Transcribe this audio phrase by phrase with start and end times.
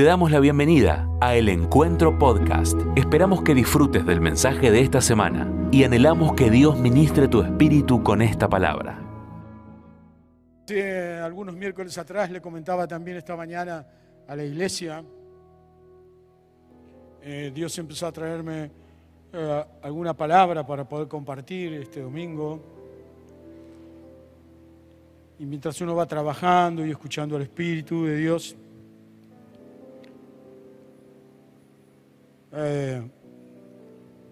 [0.00, 2.80] Te damos la bienvenida a El Encuentro Podcast.
[2.96, 8.02] Esperamos que disfrutes del mensaje de esta semana y anhelamos que Dios ministre tu espíritu
[8.02, 8.98] con esta palabra.
[10.64, 13.86] Hace algunos miércoles atrás le comentaba también esta mañana
[14.26, 15.04] a la iglesia.
[17.20, 18.70] eh, Dios empezó a traerme
[19.34, 22.58] eh, alguna palabra para poder compartir este domingo.
[25.38, 28.56] Y mientras uno va trabajando y escuchando al Espíritu de Dios,
[32.52, 33.02] eh,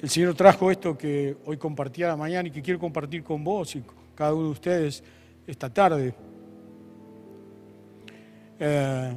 [0.00, 3.42] el Señor trajo esto que hoy compartí a la mañana y que quiero compartir con
[3.42, 5.02] vos y con cada uno de ustedes
[5.46, 6.14] esta tarde.
[8.60, 9.16] Eh,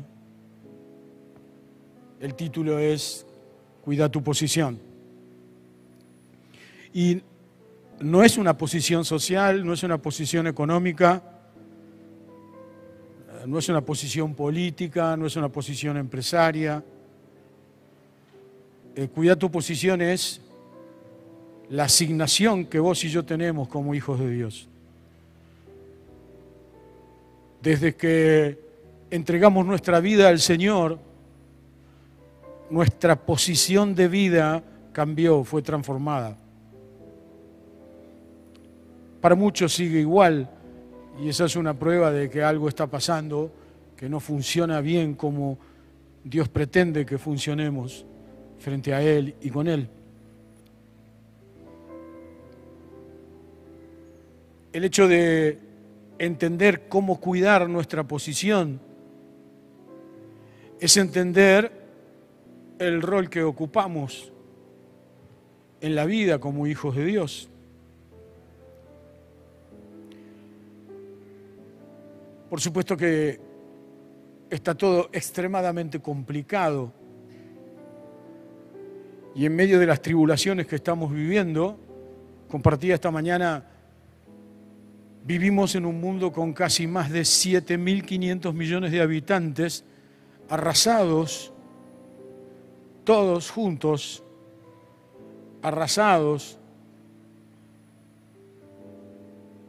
[2.19, 3.25] el título es
[3.83, 4.79] Cuida tu posición.
[6.93, 7.21] Y
[7.99, 11.23] no es una posición social, no es una posición económica,
[13.29, 16.83] eh, no es una posición política, no es una posición empresaria.
[18.93, 20.41] Eh, cuida tu posición es
[21.69, 24.67] la asignación que vos y yo tenemos como hijos de Dios.
[27.61, 28.59] Desde que
[29.09, 30.99] entregamos nuestra vida al Señor,
[32.69, 36.37] nuestra posición de vida cambió, fue transformada.
[39.21, 40.49] Para muchos sigue igual
[41.21, 43.51] y esa es una prueba de que algo está pasando,
[43.95, 45.57] que no funciona bien como
[46.25, 48.05] Dios pretende que funcionemos
[48.61, 49.89] frente a Él y con Él.
[54.71, 55.57] El hecho de
[56.19, 58.79] entender cómo cuidar nuestra posición
[60.79, 61.71] es entender
[62.79, 64.31] el rol que ocupamos
[65.81, 67.49] en la vida como hijos de Dios.
[72.49, 73.39] Por supuesto que
[74.49, 77.00] está todo extremadamente complicado
[79.35, 81.79] y en medio de las tribulaciones que estamos viviendo,
[82.49, 83.65] compartía esta mañana,
[85.23, 89.85] vivimos en un mundo con casi más de 7.500 millones de habitantes
[90.49, 91.53] arrasados,
[93.05, 94.23] todos juntos,
[95.61, 96.57] arrasados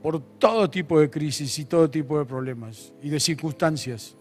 [0.02, 4.16] por todo tipo de crisis y todo tipo de problemas y de circunstancias.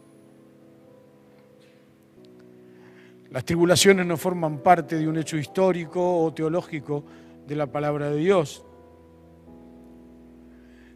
[3.32, 7.06] Las tribulaciones no forman parte de un hecho histórico o teológico
[7.48, 8.66] de la palabra de Dios.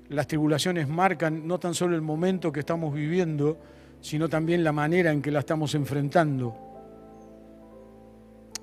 [0.09, 3.57] Las tribulaciones marcan no tan solo el momento que estamos viviendo,
[4.01, 6.53] sino también la manera en que la estamos enfrentando.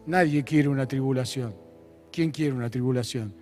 [0.04, 1.54] Nadie quiere una tribulación.
[2.12, 3.32] ¿Quién quiere una tribulación?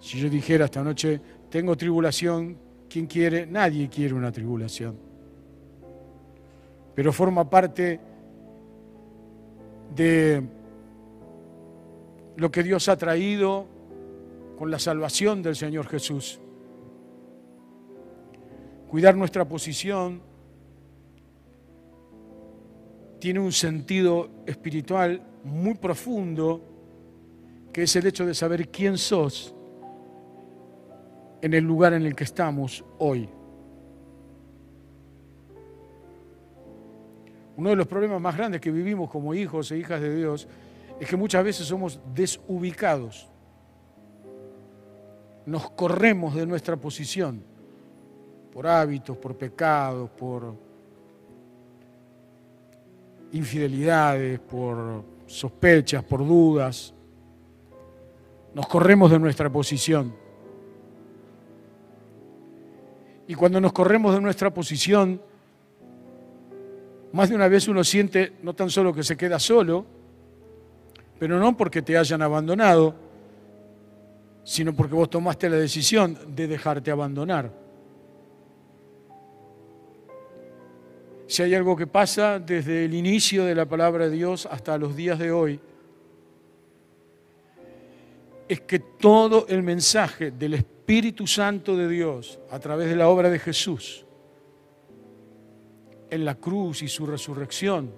[0.00, 2.58] Si yo dijera esta noche, tengo tribulación,
[2.88, 3.46] ¿quién quiere?
[3.46, 4.98] Nadie quiere una tribulación.
[6.96, 8.11] Pero forma parte
[9.94, 10.42] de
[12.36, 13.66] lo que Dios ha traído
[14.56, 16.40] con la salvación del Señor Jesús.
[18.88, 20.20] Cuidar nuestra posición
[23.18, 26.60] tiene un sentido espiritual muy profundo,
[27.72, 29.54] que es el hecho de saber quién sos
[31.40, 33.28] en el lugar en el que estamos hoy.
[37.56, 40.48] Uno de los problemas más grandes que vivimos como hijos e hijas de Dios
[40.98, 43.28] es que muchas veces somos desubicados.
[45.44, 47.42] Nos corremos de nuestra posición
[48.52, 50.54] por hábitos, por pecados, por
[53.32, 56.94] infidelidades, por sospechas, por dudas.
[58.54, 60.14] Nos corremos de nuestra posición.
[63.26, 65.20] Y cuando nos corremos de nuestra posición,
[67.12, 69.84] más de una vez uno siente no tan solo que se queda solo,
[71.18, 72.94] pero no porque te hayan abandonado,
[74.44, 77.52] sino porque vos tomaste la decisión de dejarte abandonar.
[81.26, 84.96] Si hay algo que pasa desde el inicio de la palabra de Dios hasta los
[84.96, 85.60] días de hoy,
[88.48, 93.30] es que todo el mensaje del Espíritu Santo de Dios a través de la obra
[93.30, 94.04] de Jesús
[96.12, 97.90] en la cruz y su resurrección,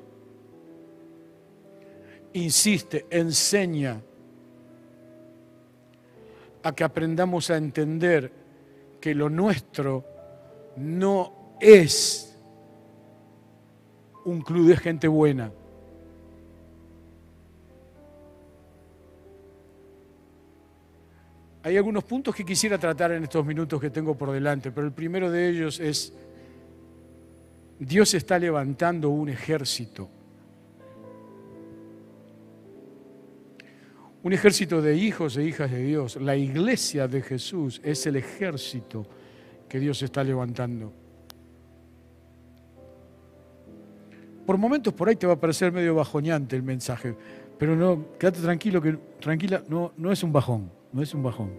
[2.33, 4.01] insiste, enseña
[6.63, 8.31] a que aprendamos a entender
[9.01, 10.05] que lo nuestro
[10.77, 12.39] no es
[14.25, 15.51] un club de gente buena.
[21.65, 24.93] Hay algunos puntos que quisiera tratar en estos minutos que tengo por delante, pero el
[24.93, 26.13] primero de ellos es,
[27.85, 30.09] Dios está levantando un ejército.
[34.23, 36.17] Un ejército de hijos e hijas de Dios.
[36.17, 39.07] La iglesia de Jesús es el ejército
[39.69, 40.93] que Dios está levantando.
[44.47, 47.15] Por momentos por ahí te va a parecer medio bajoneante el mensaje,
[47.59, 51.51] pero no, quédate tranquilo que tranquila, no, no es un bajón, no es un bajón.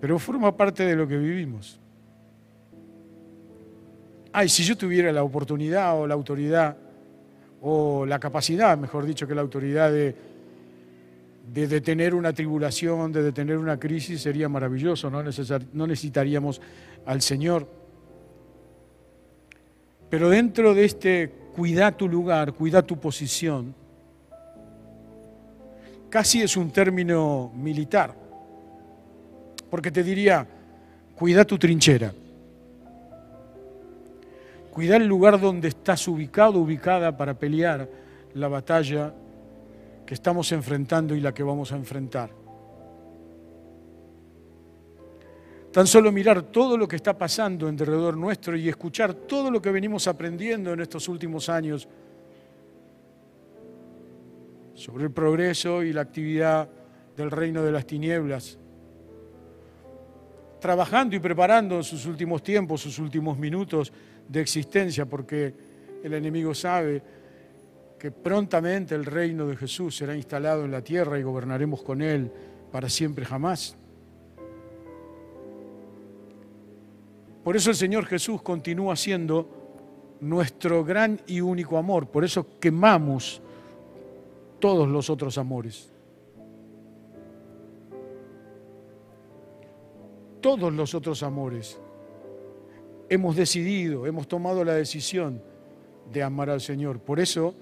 [0.00, 1.80] Pero forma parte de lo que vivimos.
[4.38, 6.76] Ay, si yo tuviera la oportunidad o la autoridad
[7.62, 10.14] o la capacidad, mejor dicho, que la autoridad de,
[11.54, 15.22] de detener una tribulación, de detener una crisis, sería maravilloso, no,
[15.72, 16.60] no necesitaríamos
[17.06, 17.66] al Señor.
[20.10, 23.74] Pero dentro de este cuida tu lugar, cuida tu posición,
[26.10, 28.14] casi es un término militar,
[29.70, 30.46] porque te diría,
[31.16, 32.12] cuida tu trinchera,
[34.76, 37.88] cuida el lugar donde estás ubicado, ubicada para pelear
[38.34, 39.14] la batalla
[40.04, 42.28] que estamos enfrentando y la que vamos a enfrentar.
[45.72, 49.62] Tan solo mirar todo lo que está pasando en derredor nuestro y escuchar todo lo
[49.62, 51.88] que venimos aprendiendo en estos últimos años
[54.74, 56.68] sobre el progreso y la actividad
[57.16, 58.58] del reino de las tinieblas,
[60.60, 63.90] trabajando y preparando en sus últimos tiempos, sus últimos minutos
[64.28, 65.54] de existencia, porque
[66.02, 67.02] el enemigo sabe
[67.98, 72.30] que prontamente el reino de Jesús será instalado en la tierra y gobernaremos con él
[72.70, 73.76] para siempre jamás.
[77.42, 79.48] Por eso el Señor Jesús continúa siendo
[80.20, 82.08] nuestro gran y único amor.
[82.08, 83.40] Por eso quemamos
[84.58, 85.92] todos los otros amores.
[90.40, 91.80] Todos los otros amores.
[93.08, 95.42] Hemos decidido, hemos tomado la decisión
[96.12, 97.00] de amar al Señor.
[97.00, 97.54] Por eso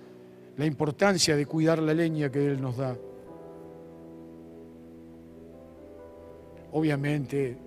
[0.56, 2.96] la importancia de cuidar la leña que Él nos da.
[6.72, 7.58] Obviamente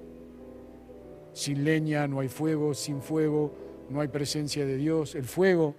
[1.37, 3.53] sin leña no hay fuego, sin fuego
[3.89, 5.13] no hay presencia de Dios.
[5.13, 5.75] El fuego,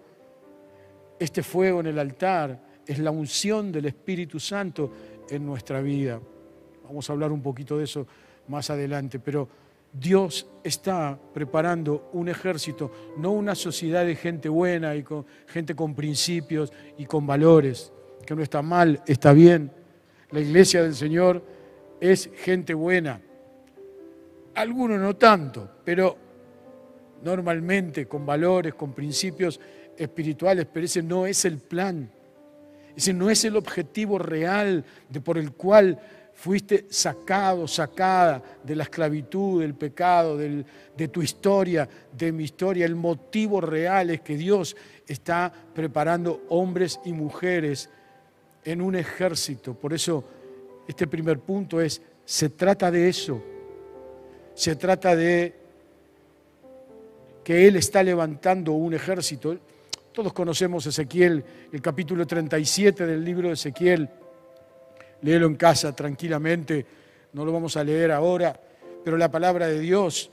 [1.19, 4.93] este fuego en el altar, es la unción del Espíritu Santo
[5.29, 6.21] en nuestra vida.
[6.85, 8.07] Vamos a hablar un poquito de eso
[8.47, 9.49] más adelante, pero
[9.93, 15.05] Dios está preparando un ejército, no una sociedad de gente buena y
[15.47, 17.93] gente con principios y con valores,
[18.27, 19.71] que no está mal, está bien.
[20.31, 21.43] La iglesia del Señor
[22.01, 23.21] es gente buena,
[24.55, 26.17] algunos no tanto, pero
[27.23, 29.61] normalmente con valores, con principios
[29.97, 32.11] espirituales, pero ese no es el plan,
[32.95, 35.99] ese no es el objetivo real de por el cual
[36.39, 42.87] fuiste sacado, sacada de la esclavitud, del pecado, de tu historia, de mi historia.
[42.87, 47.91] El motivo real es que Dios está preparando hombres y mujeres
[48.65, 49.75] en un ejército.
[49.75, 50.23] Por eso
[50.87, 53.43] este primer punto es, se trata de eso,
[54.55, 55.57] se trata de
[57.43, 59.59] que Él está levantando un ejército.
[60.13, 64.09] Todos conocemos Ezequiel, el capítulo 37 del libro de Ezequiel.
[65.23, 66.87] Léelo en casa tranquilamente,
[67.33, 68.59] no lo vamos a leer ahora,
[69.05, 70.31] pero la palabra de Dios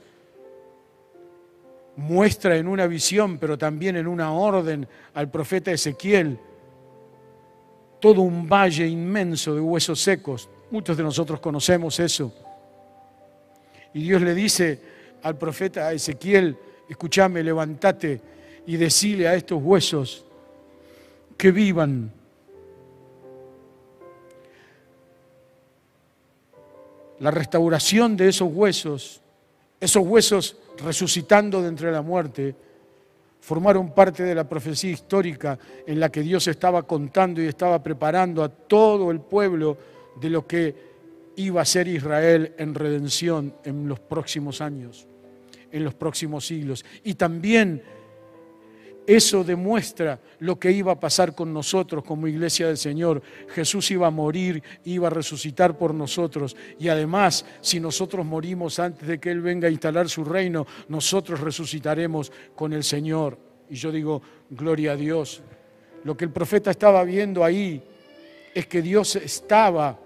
[1.96, 6.38] muestra en una visión, pero también en una orden al profeta Ezequiel,
[8.00, 10.48] todo un valle inmenso de huesos secos.
[10.70, 12.32] Muchos de nosotros conocemos eso.
[13.94, 14.80] Y Dios le dice
[15.22, 16.56] al profeta Ezequiel,
[16.88, 18.20] escúchame, levántate
[18.66, 20.26] y decile a estos huesos
[21.36, 22.12] que vivan.
[27.20, 29.22] La restauración de esos huesos,
[29.80, 32.54] esos huesos resucitando de entre la muerte,
[33.40, 38.42] formaron parte de la profecía histórica en la que Dios estaba contando y estaba preparando
[38.42, 39.78] a todo el pueblo
[40.20, 40.74] de lo que
[41.36, 45.06] iba a ser Israel en redención en los próximos años,
[45.70, 46.84] en los próximos siglos.
[47.04, 47.82] Y también
[49.06, 53.22] eso demuestra lo que iba a pasar con nosotros como iglesia del Señor.
[53.48, 56.56] Jesús iba a morir, iba a resucitar por nosotros.
[56.78, 61.40] Y además, si nosotros morimos antes de que Él venga a instalar su reino, nosotros
[61.40, 63.38] resucitaremos con el Señor.
[63.70, 65.40] Y yo digo, gloria a Dios.
[66.02, 67.82] Lo que el profeta estaba viendo ahí
[68.54, 69.98] es que Dios estaba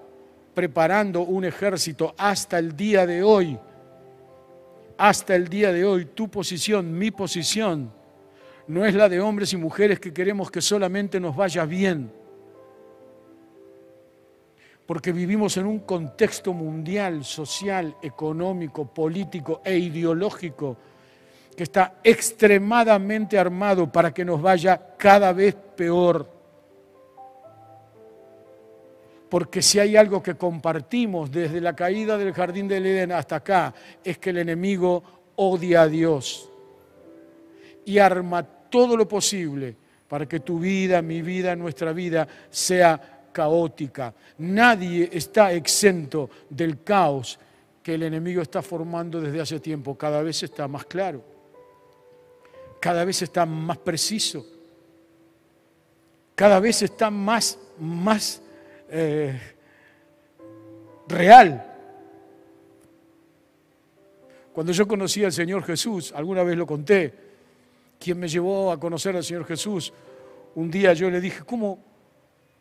[0.53, 3.59] preparando un ejército hasta el día de hoy.
[4.99, 7.91] Hasta el día de hoy, tu posición, mi posición,
[8.71, 12.13] no es la de hombres y mujeres que queremos que solamente nos vaya bien.
[14.87, 20.77] Porque vivimos en un contexto mundial, social, económico, político e ideológico
[21.57, 26.41] que está extremadamente armado para que nos vaya cada vez peor
[29.31, 33.73] Porque si hay algo que compartimos desde la caída del jardín del Edén hasta acá,
[34.03, 35.05] es que el enemigo
[35.37, 36.51] odia a Dios
[37.85, 39.77] y arma todo lo posible
[40.09, 44.15] para que tu vida, mi vida, nuestra vida sea caótica.
[44.39, 47.39] Nadie está exento del caos
[47.83, 49.97] que el enemigo está formando desde hace tiempo.
[49.97, 51.23] Cada vez está más claro,
[52.81, 54.45] cada vez está más preciso,
[56.35, 58.43] cada vez está más, más
[58.89, 59.39] eh,
[61.07, 61.67] real.
[64.53, 67.30] Cuando yo conocí al Señor Jesús, alguna vez lo conté,
[68.01, 69.93] quien me llevó a conocer al Señor Jesús,
[70.55, 71.79] un día yo le dije, ¿cómo,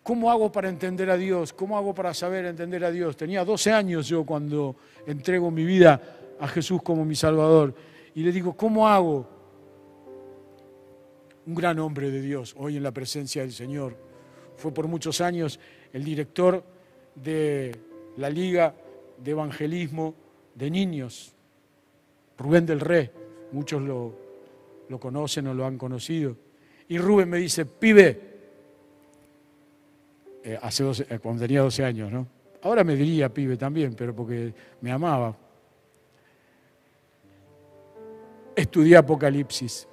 [0.03, 1.53] ¿cómo hago para entender a Dios?
[1.53, 3.15] ¿Cómo hago para saber entender a Dios?
[3.15, 4.75] Tenía 12 años yo cuando
[5.07, 6.01] entrego mi vida
[6.39, 7.73] a Jesús como mi Salvador.
[8.13, 9.27] Y le digo, ¿cómo hago?
[11.47, 13.95] Un gran hombre de Dios, hoy en la presencia del Señor.
[14.57, 15.57] Fue por muchos años
[15.93, 16.63] el director
[17.15, 17.73] de
[18.17, 18.75] la Liga
[19.17, 20.15] de Evangelismo
[20.53, 21.33] de Niños,
[22.37, 23.09] Rubén del Rey.
[23.53, 24.28] Muchos lo,
[24.89, 26.35] lo conocen o lo han conocido.
[26.87, 28.29] Y Rubén me dice, pibe,
[30.43, 32.27] eh, hace eh, cuando tenía 12 años, ¿no?
[32.61, 35.35] Ahora me diría pibe también, pero porque me amaba.
[38.55, 39.87] Estudié Apocalipsis.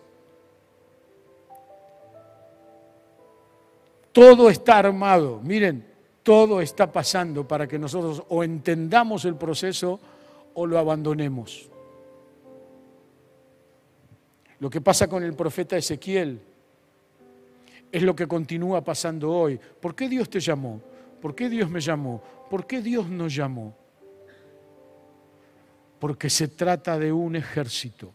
[4.11, 5.87] Todo está armado, miren,
[6.23, 10.01] todo está pasando para que nosotros o entendamos el proceso
[10.55, 11.71] o lo abandonemos.
[14.61, 16.41] Lo que pasa con el profeta Ezequiel
[17.93, 19.59] es lo que continúa pasando hoy.
[19.81, 20.81] ¿Por qué Dios te llamó?
[21.21, 22.23] ¿Por qué Dios me llamó?
[22.51, 23.75] ¿Por qué Dios nos llamó?
[25.99, 28.13] Porque se trata de un ejército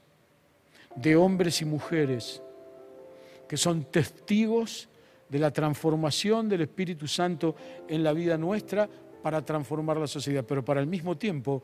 [0.95, 2.41] de hombres y mujeres
[3.48, 4.88] que son testigos
[5.29, 7.55] de la transformación del Espíritu Santo
[7.88, 8.89] en la vida nuestra
[9.21, 11.63] para transformar la sociedad, pero para al mismo tiempo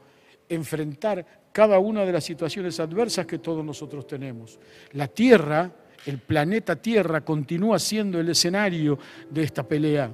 [0.50, 4.60] enfrentar cada una de las situaciones adversas que todos nosotros tenemos.
[4.94, 5.72] La tierra,
[6.06, 9.00] el planeta Tierra, continúa siendo el escenario
[9.30, 10.12] de esta pelea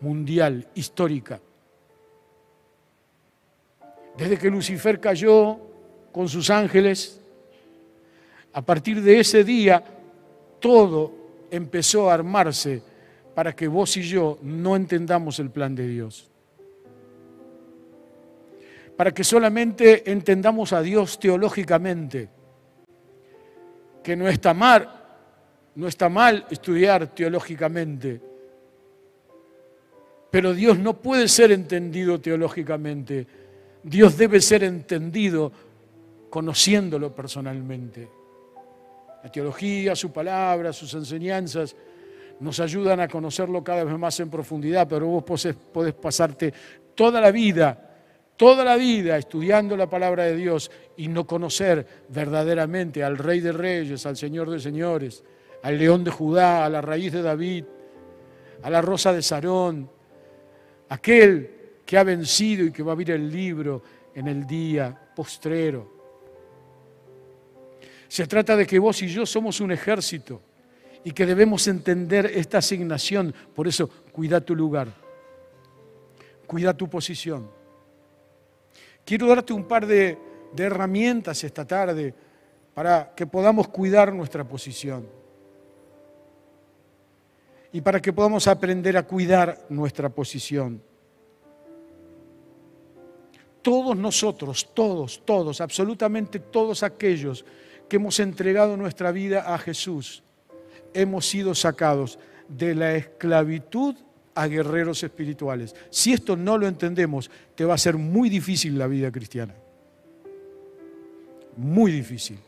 [0.00, 1.40] mundial, histórica.
[4.16, 5.58] Desde que Lucifer cayó
[6.12, 7.20] con sus ángeles,
[8.52, 9.82] a partir de ese día
[10.60, 11.12] todo
[11.50, 12.82] empezó a armarse
[13.34, 16.31] para que vos y yo no entendamos el plan de Dios
[18.96, 22.28] para que solamente entendamos a Dios teológicamente,
[24.02, 24.88] que no está mal,
[25.74, 28.20] no está mal estudiar teológicamente,
[30.30, 33.26] pero Dios no puede ser entendido teológicamente,
[33.82, 35.52] Dios debe ser entendido
[36.30, 38.08] conociéndolo personalmente.
[39.22, 41.76] La teología, su palabra, sus enseñanzas
[42.40, 46.52] nos ayudan a conocerlo cada vez más en profundidad, pero vos podés, pasarte
[46.94, 47.91] toda la vida
[48.42, 53.52] toda la vida estudiando la palabra de Dios y no conocer verdaderamente al Rey de
[53.52, 55.22] Reyes, al Señor de Señores,
[55.62, 57.64] al León de Judá, a la raíz de David,
[58.64, 59.88] a la rosa de Sarón,
[60.88, 61.50] aquel
[61.86, 63.80] que ha vencido y que va a abrir el libro
[64.12, 65.92] en el día postrero.
[68.08, 70.42] Se trata de que vos y yo somos un ejército
[71.04, 73.32] y que debemos entender esta asignación.
[73.54, 74.88] Por eso, cuida tu lugar,
[76.48, 77.61] cuida tu posición
[79.04, 80.18] Quiero darte un par de,
[80.56, 82.14] herramientas esta tarde
[82.74, 85.06] para que podamos cuidar nuestra posición
[87.72, 90.82] y para que podamos aprender a cuidar nuestra posición.
[93.62, 97.44] Todos nosotros, todos, todos, absolutamente todos aquellos
[97.88, 100.22] que hemos entregado nuestra vida a Jesús,
[100.92, 102.18] hemos sido sacados
[102.48, 103.96] de la esclavitud
[104.34, 105.74] a guerreros espirituales.
[105.90, 109.54] Si esto no lo entendemos, te va a ser muy difícil la vida cristiana.
[111.56, 112.38] Muy difícil.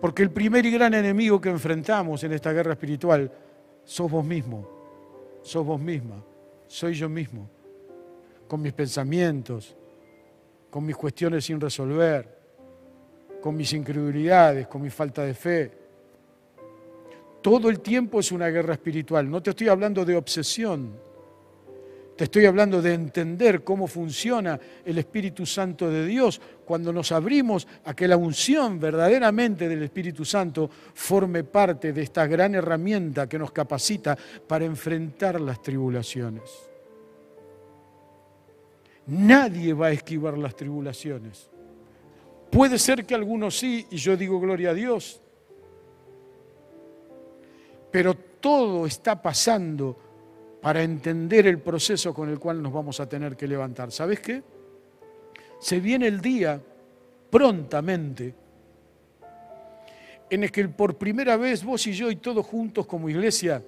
[0.00, 3.30] Porque el primer y gran enemigo que enfrentamos en esta guerra espiritual
[3.84, 4.68] sos vos mismo,
[5.42, 6.22] sos vos misma,
[6.66, 7.48] soy yo mismo,
[8.46, 9.74] con mis pensamientos,
[10.70, 12.38] con mis cuestiones sin resolver,
[13.40, 15.77] con mis incredulidades, con mi falta de fe,
[17.42, 19.30] todo el tiempo es una guerra espiritual.
[19.30, 21.08] No te estoy hablando de obsesión.
[22.18, 27.68] Te estoy hablando de entender cómo funciona el Espíritu Santo de Dios cuando nos abrimos
[27.84, 33.38] a que la unción verdaderamente del Espíritu Santo forme parte de esta gran herramienta que
[33.38, 34.18] nos capacita
[34.48, 36.50] para enfrentar las tribulaciones.
[39.06, 41.48] Nadie va a esquivar las tribulaciones.
[42.50, 45.22] Puede ser que algunos sí, y yo digo gloria a Dios,
[47.90, 49.96] pero todo está pasando
[50.60, 53.92] para entender el proceso con el cual nos vamos a tener que levantar.
[53.92, 54.42] ¿Sabes qué?
[55.60, 56.60] Se viene el día
[57.30, 58.34] prontamente
[60.30, 63.62] en el que por primera vez vos y yo y todos juntos como iglesia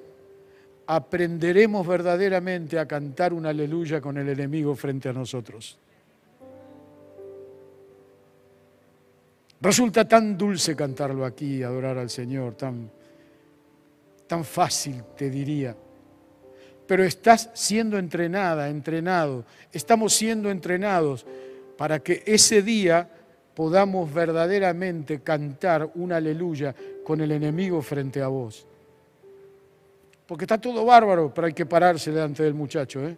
[0.87, 5.79] aprenderemos verdaderamente a cantar una aleluya con el enemigo frente a nosotros.
[9.61, 12.91] Resulta tan dulce cantarlo aquí, adorar al Señor, tan,
[14.31, 15.75] tan fácil, te diría.
[16.87, 21.27] Pero estás siendo entrenada, entrenado, estamos siendo entrenados
[21.77, 23.11] para que ese día
[23.57, 26.73] podamos verdaderamente cantar una aleluya
[27.03, 28.65] con el enemigo frente a vos.
[30.29, 33.05] Porque está todo bárbaro, pero hay que pararse delante del muchacho.
[33.05, 33.17] ¿eh?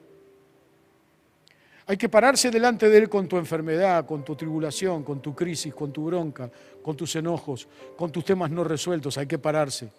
[1.89, 5.75] Hay que pararse delante de él con tu enfermedad, con tu tribulación, con tu crisis,
[5.75, 6.51] con tu bronca,
[6.83, 9.19] con tus enojos, con tus temas no resueltos.
[9.19, 9.93] Hay que pararse.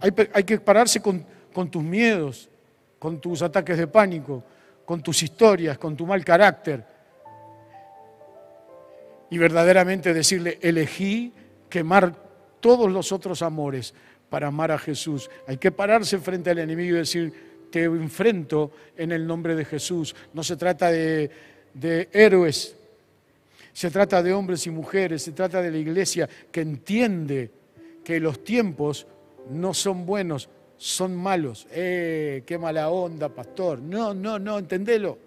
[0.00, 2.48] Hay, que pararse con, con tus miedos,
[2.98, 4.44] con tus ataques de pánico,
[4.84, 6.84] con tus historias, con tu mal carácter
[9.30, 11.32] y verdaderamente decirle, elegí
[11.68, 12.14] quemar
[12.60, 13.94] todos los otros amores
[14.30, 15.30] para amar a Jesús.
[15.46, 17.32] Hay que pararse frente al enemigo y decir,
[17.70, 20.14] te enfrento en el nombre de Jesús.
[20.32, 21.30] No se trata de,
[21.74, 22.74] de héroes,
[23.72, 27.50] se trata de hombres y mujeres, se trata de la iglesia que entiende
[28.02, 29.06] que los tiempos
[29.50, 31.66] no son buenos, son malos.
[31.70, 33.78] ¡Eh, qué mala onda, pastor!
[33.80, 35.18] No, no, no, entendelo.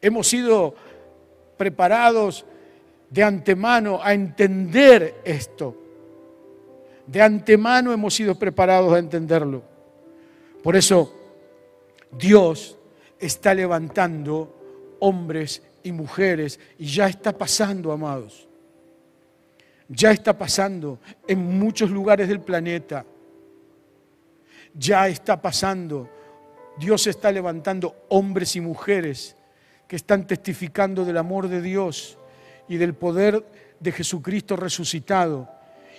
[0.00, 0.74] Hemos sido
[1.56, 2.44] preparados
[3.10, 5.76] de antemano a entender esto.
[7.06, 9.62] De antemano hemos sido preparados a entenderlo.
[10.62, 11.14] Por eso
[12.10, 12.78] Dios
[13.18, 18.48] está levantando hombres y mujeres y ya está pasando, amados.
[19.94, 23.04] Ya está pasando en muchos lugares del planeta.
[24.74, 26.08] Ya está pasando.
[26.78, 29.36] Dios está levantando hombres y mujeres
[29.86, 32.18] que están testificando del amor de Dios
[32.68, 33.44] y del poder
[33.78, 35.50] de Jesucristo resucitado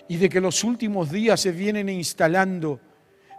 [0.08, 2.80] y de que los últimos días se vienen instalando.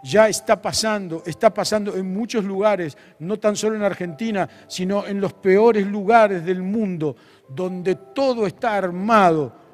[0.05, 5.19] Ya está pasando, está pasando en muchos lugares, no tan solo en Argentina, sino en
[5.19, 7.17] los peores lugares del mundo,
[7.49, 9.64] donde todo está armado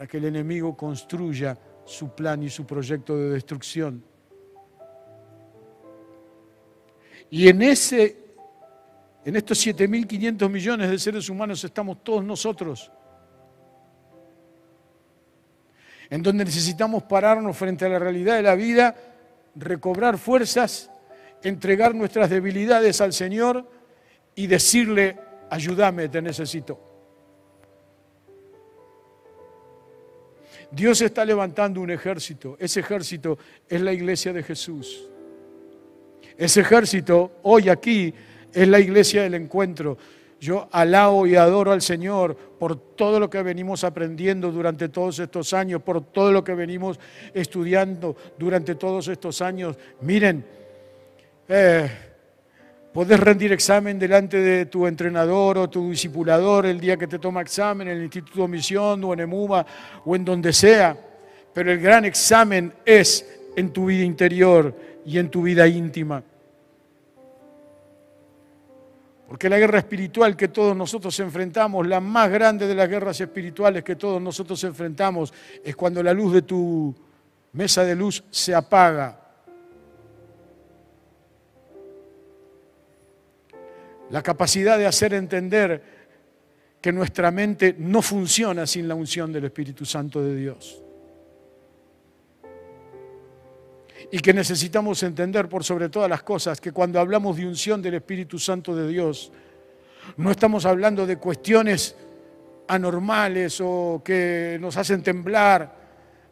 [0.00, 4.02] para que el enemigo construya su plan y su proyecto de destrucción.
[7.28, 8.16] Y en ese
[9.26, 12.90] en estos 7.500 millones de seres humanos estamos todos nosotros,
[16.08, 18.96] en donde necesitamos pararnos frente a la realidad de la vida,
[19.54, 20.90] recobrar fuerzas,
[21.42, 23.70] entregar nuestras debilidades al Señor
[24.34, 25.18] y decirle,
[25.50, 26.89] ayúdame, te necesito.
[30.70, 32.56] Dios está levantando un ejército.
[32.58, 35.08] Ese ejército es la iglesia de Jesús.
[36.36, 38.14] Ese ejército hoy aquí
[38.52, 39.98] es la iglesia del encuentro.
[40.40, 45.52] Yo alabo y adoro al Señor por todo lo que venimos aprendiendo durante todos estos
[45.52, 46.98] años, por todo lo que venimos
[47.34, 49.76] estudiando durante todos estos años.
[50.00, 50.42] Miren,
[51.46, 51.90] eh,
[52.92, 57.40] podés rendir examen delante de tu entrenador o tu discipulador el día que te toma
[57.40, 59.64] examen en el Instituto de Misión o en EMUMA
[60.04, 60.96] o en donde sea,
[61.52, 63.26] pero el gran examen es
[63.56, 64.74] en tu vida interior
[65.04, 66.22] y en tu vida íntima.
[69.28, 73.84] Porque la guerra espiritual que todos nosotros enfrentamos, la más grande de las guerras espirituales
[73.84, 75.32] que todos nosotros enfrentamos,
[75.64, 76.92] es cuando la luz de tu
[77.52, 79.19] mesa de luz se apaga.
[84.10, 86.00] La capacidad de hacer entender
[86.80, 90.82] que nuestra mente no funciona sin la unción del Espíritu Santo de Dios.
[94.12, 97.94] y que necesitamos entender por sobre todas las cosas que cuando hablamos de unción del
[97.94, 99.30] Espíritu Santo de Dios,
[100.16, 101.94] no estamos hablando de cuestiones
[102.66, 105.79] anormales o que nos hacen temblar,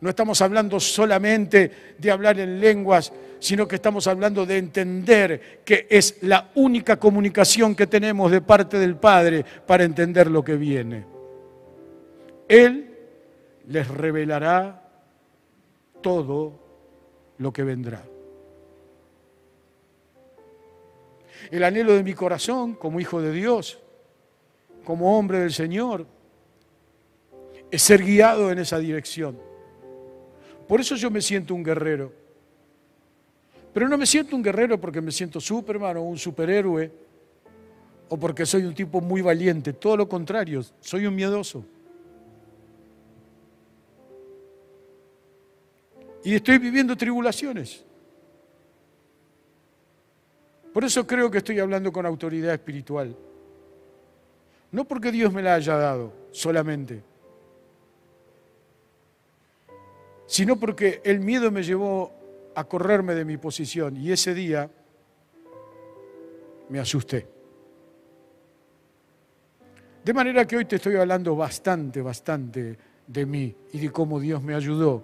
[0.01, 5.87] no estamos hablando solamente de hablar en lenguas, sino que estamos hablando de entender que
[5.91, 11.05] es la única comunicación que tenemos de parte del Padre para entender lo que viene.
[12.49, 12.97] Él
[13.67, 14.89] les revelará
[16.01, 16.59] todo
[17.39, 18.05] lo que vendrá.
[21.51, 23.79] El anhelo de mi corazón como hijo de Dios,
[24.85, 26.07] como hombre del Señor,
[27.71, 29.48] es ser guiado en esa dirección.
[30.69, 32.13] Por eso yo me siento un guerrero.
[33.73, 36.93] Pero no me siento un guerrero porque me siento Superman o un superhéroe
[38.11, 39.73] o porque soy un tipo muy valiente.
[39.73, 41.65] Todo lo contrario, soy un miedoso.
[46.29, 47.83] y estoy viviendo tribulaciones.
[50.75, 53.17] Por eso creo que estoy hablando con autoridad espiritual.
[54.71, 57.03] No porque Dios me la haya dado solamente,
[60.29, 62.13] sino porque el miedo me llevó
[62.55, 64.71] a correrme de mi posición y ese día
[66.69, 67.27] me asusté.
[70.05, 74.43] De manera que hoy te estoy hablando bastante, bastante de mí y de cómo Dios
[74.43, 75.03] me ayudó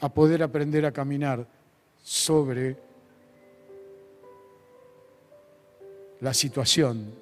[0.00, 1.46] a poder aprender a caminar
[2.02, 2.76] sobre
[6.20, 7.14] la situación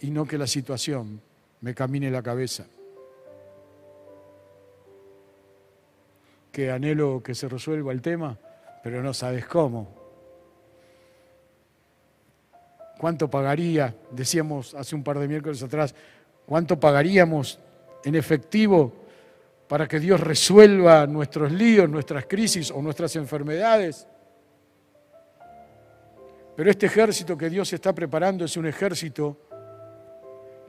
[0.00, 1.20] y no que la situación
[1.60, 2.66] me camine la cabeza.
[6.56, 8.34] Que anhelo que se resuelva el tema,
[8.82, 9.94] pero no sabes cómo.
[12.98, 13.94] ¿Cuánto pagaría?
[14.10, 15.94] Decíamos hace un par de miércoles atrás,
[16.46, 17.58] ¿cuánto pagaríamos
[18.02, 18.90] en efectivo
[19.68, 24.06] para que Dios resuelva nuestros líos, nuestras crisis o nuestras enfermedades?
[26.56, 29.36] Pero este ejército que Dios está preparando es un ejército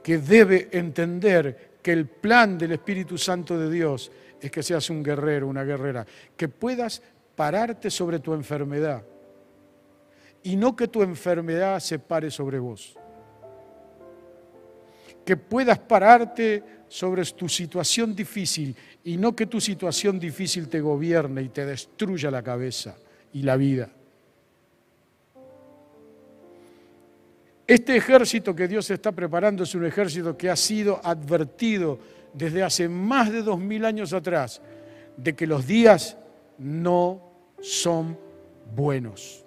[0.03, 5.03] que debe entender que el plan del Espíritu Santo de Dios es que seas un
[5.03, 7.01] guerrero, una guerrera, que puedas
[7.35, 9.03] pararte sobre tu enfermedad
[10.43, 12.95] y no que tu enfermedad se pare sobre vos.
[15.25, 21.41] Que puedas pararte sobre tu situación difícil y no que tu situación difícil te gobierne
[21.41, 22.95] y te destruya la cabeza
[23.33, 23.89] y la vida.
[27.67, 31.99] Este ejército que Dios está preparando es un ejército que ha sido advertido
[32.33, 34.61] desde hace más de dos mil años atrás
[35.15, 36.17] de que los días
[36.57, 37.21] no
[37.59, 38.17] son
[38.75, 39.45] buenos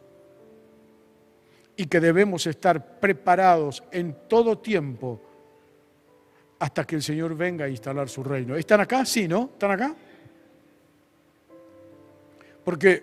[1.77, 5.21] y que debemos estar preparados en todo tiempo
[6.59, 8.55] hasta que el Señor venga a instalar su reino.
[8.55, 9.07] ¿Están acá?
[9.07, 9.51] Sí, ¿no?
[9.55, 9.95] ¿Están acá?
[12.65, 13.03] Porque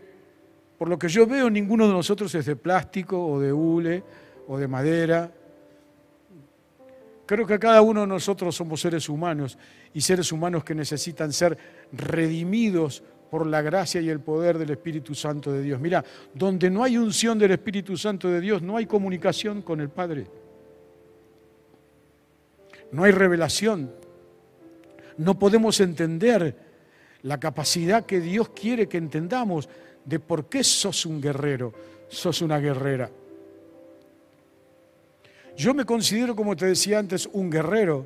[0.78, 4.04] por lo que yo veo, ninguno de nosotros es de plástico o de hule
[4.48, 5.32] o de madera.
[7.28, 9.58] Creo que cada uno de nosotros somos seres humanos
[9.94, 11.58] y seres humanos que necesitan ser
[11.92, 15.78] redimidos por la gracia y el poder del Espíritu Santo de Dios.
[15.82, 19.90] Mira, donde no hay unción del Espíritu Santo de Dios, no hay comunicación con el
[19.90, 20.28] Padre.
[22.94, 23.92] No hay revelación.
[25.18, 26.56] No podemos entender
[27.24, 29.68] la capacidad que Dios quiere que entendamos
[30.06, 31.74] de por qué sos un guerrero,
[32.08, 33.12] sos una guerrera.
[35.58, 38.06] Yo me considero, como te decía antes, un guerrero,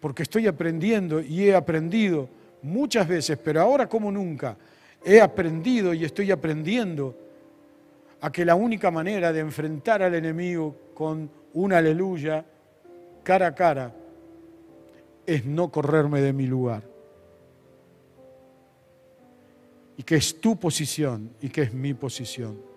[0.00, 2.28] porque estoy aprendiendo y he aprendido
[2.60, 4.56] muchas veces, pero ahora como nunca,
[5.04, 7.16] he aprendido y estoy aprendiendo
[8.20, 12.44] a que la única manera de enfrentar al enemigo con una aleluya
[13.22, 13.94] cara a cara
[15.24, 16.82] es no correrme de mi lugar.
[19.96, 22.75] Y que es tu posición y que es mi posición.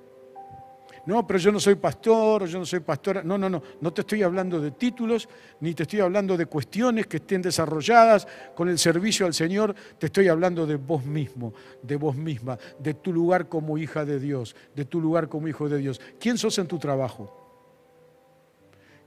[1.10, 3.24] No, pero yo no soy pastor, yo no soy pastora.
[3.24, 3.64] No, no, no.
[3.82, 5.28] No te estoy hablando de títulos,
[5.60, 9.74] ni te estoy hablando de cuestiones que estén desarrolladas con el servicio al Señor.
[9.98, 14.20] Te estoy hablando de vos mismo, de vos misma, de tu lugar como hija de
[14.20, 16.00] Dios, de tu lugar como hijo de Dios.
[16.20, 17.36] ¿Quién sos en tu trabajo?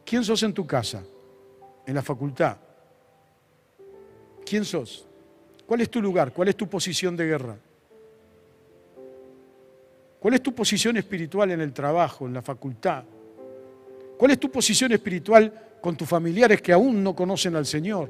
[0.05, 1.05] ¿Quién sos en tu casa?
[1.87, 2.57] ¿En la facultad?
[4.45, 5.07] ¿Quién sos?
[5.65, 6.33] ¿Cuál es tu lugar?
[6.33, 7.57] ¿Cuál es tu posición de guerra?
[10.23, 13.03] ¿Cuál es tu posición espiritual en el trabajo, en la facultad?
[14.17, 18.09] ¿Cuál es tu posición espiritual con tus familiares que aún no conocen al Señor?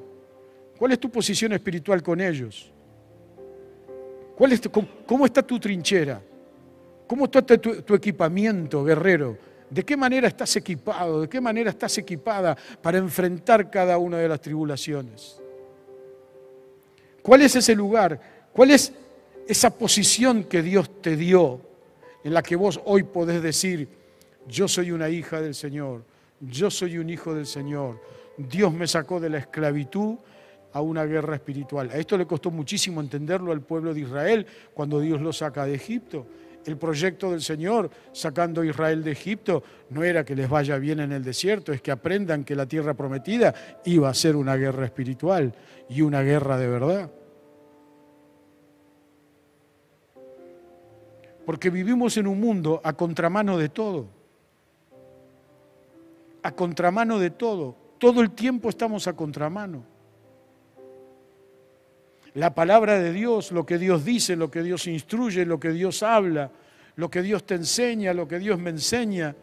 [0.79, 2.71] ¿Cuál es tu posición espiritual con ellos?
[4.37, 4.61] ¿Cuál es
[5.07, 6.21] cómo, está tu trinchera?
[7.07, 9.39] ¿Cómo está tu, tu equipamiento, guerrero?
[9.71, 11.23] ¿De qué manera estás equipado?
[11.23, 15.41] ¿De qué manera estás equipada para enfrentar cada una de las tribulaciones?
[17.23, 18.21] ¿Cuál es ese lugar?
[18.53, 18.93] ¿Cuál es
[19.49, 21.72] esa posición que Dios te dio
[22.25, 23.89] en la que vos hoy podés decir,
[24.49, 26.05] yo soy una hija del Señor,
[26.41, 28.01] yo soy un hijo del Señor,
[28.37, 30.17] Dios me sacó de la esclavitud
[30.73, 31.91] a una guerra espiritual.
[31.91, 35.75] A esto le costó muchísimo entenderlo al pueblo de Israel cuando Dios lo saca de
[35.75, 36.27] Egipto.
[36.65, 41.01] El proyecto del Señor sacando a Israel de Egipto no era que les vaya bien
[41.01, 43.53] en el desierto, es que aprendan que la tierra prometida
[43.85, 45.55] iba a ser una guerra espiritual
[45.89, 47.11] y una guerra de verdad.
[51.45, 54.07] Porque vivimos en un mundo a contramano de todo.
[56.43, 57.77] A contramano de todo.
[57.99, 59.85] Todo el tiempo estamos a contramano.
[62.35, 66.03] La palabra de Dios, lo que Dios dice, lo que Dios instruye, lo que Dios
[66.03, 66.51] habla,
[66.97, 69.37] lo que Dios te enseña, lo que Dios me enseña,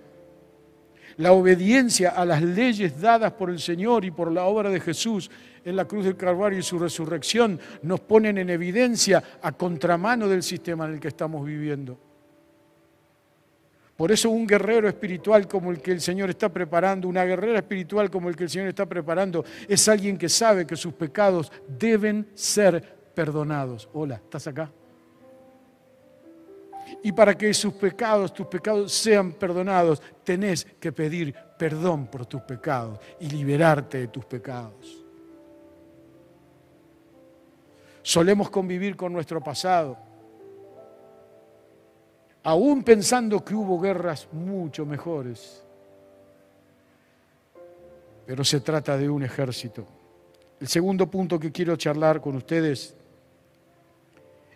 [1.19, 5.29] la obediencia a las leyes dadas por el Señor y por la obra de Jesús
[5.65, 10.41] en la cruz del Calvario y su resurrección nos ponen en evidencia a contramano del
[10.43, 11.99] sistema en el que estamos viviendo.
[13.97, 18.09] Por eso un guerrero espiritual como el que el Señor está preparando, una guerrera espiritual
[18.09, 22.29] como el que el Señor está preparando, es alguien que sabe que sus pecados deben
[22.33, 22.81] ser
[23.13, 23.89] perdonados.
[23.91, 24.71] Hola, ¿estás acá?
[27.03, 32.41] Y para que sus pecados, tus pecados sean perdonados, tenés que pedir perdón por tus
[32.41, 35.05] pecados y liberarte de tus pecados.
[38.01, 39.97] Solemos convivir con nuestro pasado,
[42.43, 45.63] aún pensando que hubo guerras mucho mejores.
[48.25, 49.85] Pero se trata de un ejército.
[50.59, 52.95] El segundo punto que quiero charlar con ustedes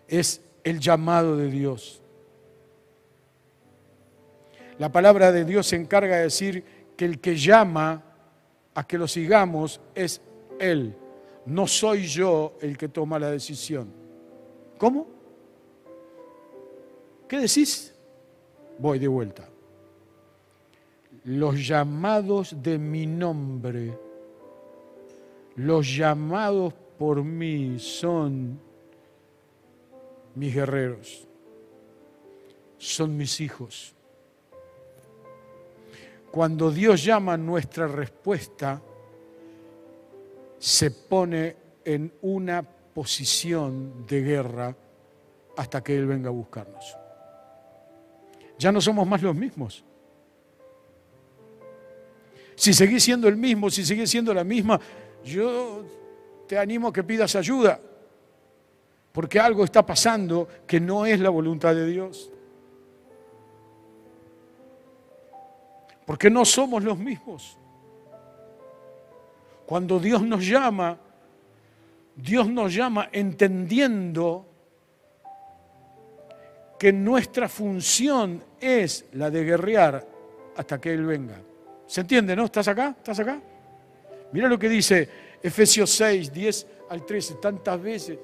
[0.08, 2.03] es el llamado de Dios.
[4.78, 6.64] La palabra de Dios se encarga de decir
[6.96, 8.02] que el que llama
[8.74, 10.20] a que lo sigamos es
[10.58, 10.96] Él.
[11.46, 13.88] No soy yo el que toma la decisión.
[14.78, 15.06] ¿Cómo?
[17.28, 17.94] ¿Qué decís?
[18.78, 19.48] Voy de vuelta.
[21.24, 23.96] Los llamados de mi nombre,
[25.56, 28.60] los llamados por mí son
[30.34, 31.26] mis guerreros,
[32.76, 33.94] son mis hijos.
[36.34, 38.82] Cuando Dios llama, nuestra respuesta
[40.58, 44.76] se pone en una posición de guerra
[45.56, 46.96] hasta que Él venga a buscarnos.
[48.58, 49.84] Ya no somos más los mismos.
[52.56, 54.80] Si seguís siendo el mismo, si seguís siendo la misma,
[55.24, 55.84] yo
[56.48, 57.78] te animo a que pidas ayuda,
[59.12, 62.32] porque algo está pasando que no es la voluntad de Dios.
[66.04, 67.56] Porque no somos los mismos.
[69.66, 70.98] Cuando Dios nos llama,
[72.16, 74.46] Dios nos llama entendiendo
[76.78, 80.06] que nuestra función es la de guerrear
[80.56, 81.40] hasta que Él venga.
[81.86, 82.44] ¿Se entiende, no?
[82.44, 82.94] ¿Estás acá?
[82.96, 83.40] ¿Estás acá?
[84.32, 85.08] Mira lo que dice
[85.42, 87.34] Efesios 6, 10 al 13.
[87.34, 88.18] Tantas veces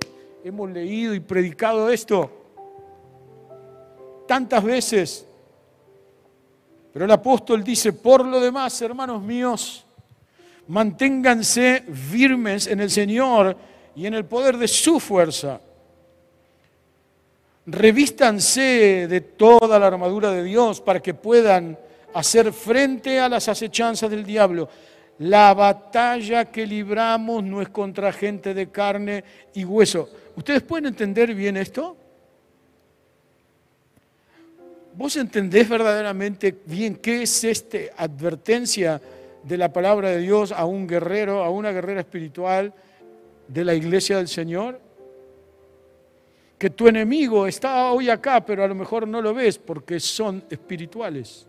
[0.45, 2.31] hemos leído y predicado esto.
[4.27, 5.27] Tantas veces
[6.93, 9.85] pero el apóstol dice, por lo demás, hermanos míos,
[10.69, 13.57] manténganse firmes en el Señor
[13.95, 15.61] y en el poder de su fuerza.
[17.67, 21.79] Revístanse de toda la armadura de Dios para que puedan
[22.15, 24.69] hacer frente a las acechanzas del diablo.
[25.19, 29.23] La batalla que libramos no es contra gente de carne
[29.55, 30.09] y hueso.
[30.35, 31.97] ¿Ustedes pueden entender bien esto?
[35.01, 39.01] ¿Vos entendés verdaderamente bien qué es esta advertencia
[39.43, 42.75] de la palabra de Dios a un guerrero, a una guerrera espiritual
[43.49, 44.79] de la iglesia del Señor?
[46.59, 50.45] Que tu enemigo está hoy acá, pero a lo mejor no lo ves porque son
[50.51, 51.47] espirituales.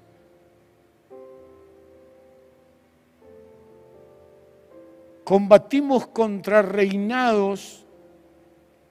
[5.25, 7.83] Combatimos contra reinados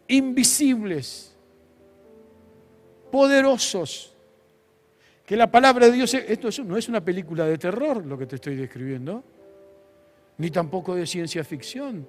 [0.07, 1.35] invisibles,
[3.11, 4.10] poderosos,
[5.31, 8.35] que la palabra de Dios, esto no es una película de terror lo que te
[8.35, 9.23] estoy describiendo,
[10.39, 12.05] ni tampoco de ciencia ficción,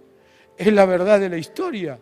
[0.58, 2.00] es la verdad de la historia.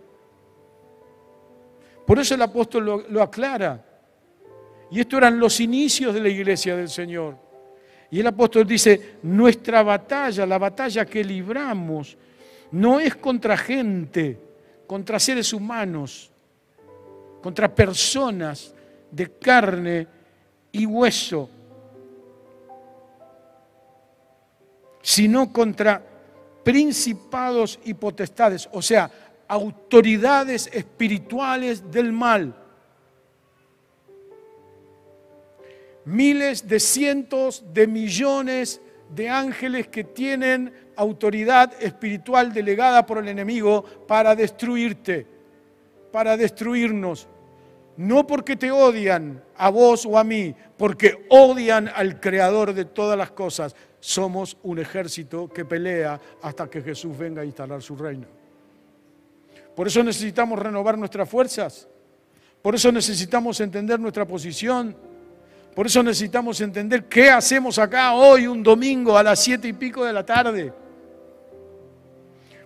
[2.07, 3.85] Por eso el apóstol lo, lo aclara.
[4.91, 7.35] Y esto eran los inicios de la iglesia del Señor.
[8.11, 12.17] Y el apóstol dice, nuestra batalla, la batalla que libramos,
[12.71, 14.39] no es contra gente,
[14.87, 16.31] contra seres humanos,
[17.41, 18.73] contra personas
[19.11, 20.18] de carne
[20.71, 21.49] y hueso,
[25.01, 26.03] sino contra
[26.63, 29.09] principados y potestades, o sea,
[29.47, 32.55] autoridades espirituales del mal.
[36.05, 43.83] Miles de cientos de millones de ángeles que tienen autoridad espiritual delegada por el enemigo
[44.07, 45.25] para destruirte,
[46.11, 47.27] para destruirnos,
[47.99, 53.17] no porque te odian a vos o a mí, porque odian al creador de todas
[53.17, 53.75] las cosas.
[53.99, 58.25] Somos un ejército que pelea hasta que Jesús venga a instalar su reino.
[59.75, 61.89] Por eso necesitamos renovar nuestras fuerzas.
[62.61, 64.95] Por eso necesitamos entender nuestra posición.
[65.75, 70.05] Por eso necesitamos entender qué hacemos acá hoy, un domingo a las siete y pico
[70.05, 70.71] de la tarde.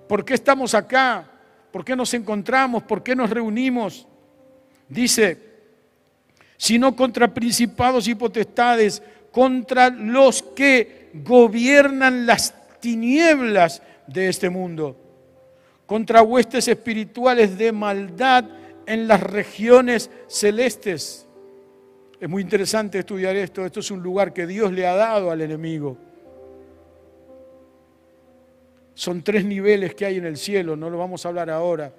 [0.08, 1.28] ¿Por qué estamos acá?
[1.72, 2.84] ¿Por qué nos encontramos?
[2.84, 4.08] ¿Por qué nos reunimos?
[4.89, 5.38] Dice,
[6.58, 14.96] sino contra principados y potestades, contra los que gobiernan las tinieblas de este mundo,
[15.86, 18.46] contra huestes espirituales de maldad
[18.86, 21.26] en las regiones celestes.
[22.19, 23.65] Es muy interesante estudiar esto.
[23.65, 25.98] Esto es un lugar que Dios le ha dado al enemigo.
[28.93, 31.91] Son tres niveles que hay en el cielo, no lo vamos a hablar ahora.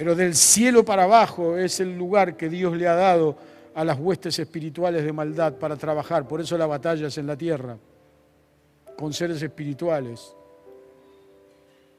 [0.00, 3.36] Pero del cielo para abajo es el lugar que Dios le ha dado
[3.74, 6.26] a las huestes espirituales de maldad para trabajar.
[6.26, 7.76] Por eso la batalla es en la tierra,
[8.96, 10.34] con seres espirituales,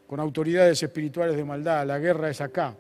[0.08, 1.86] con autoridades espirituales de maldad.
[1.86, 2.74] La guerra es acá,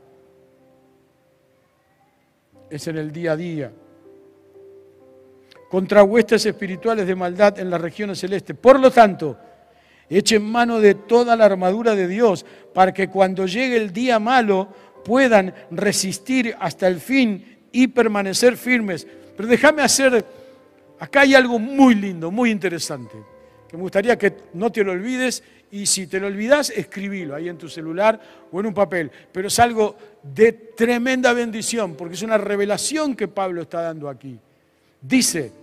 [2.67, 3.71] es en el día a día
[5.69, 8.57] contra huestes espirituales de maldad en las regiones celestes.
[8.57, 9.37] Por lo tanto,
[10.09, 14.67] echen mano de toda la armadura de Dios para que cuando llegue el día malo
[15.03, 19.07] puedan resistir hasta el fin y permanecer firmes.
[19.35, 20.25] Pero déjame hacer,
[20.99, 23.15] acá hay algo muy lindo, muy interesante,
[23.69, 27.47] que me gustaría que no te lo olvides y si te lo olvidas, escribilo ahí
[27.47, 28.19] en tu celular
[28.51, 29.09] o en un papel.
[29.31, 34.37] Pero es algo de tremenda bendición, porque es una revelación que Pablo está dando aquí.
[35.01, 35.60] Dice,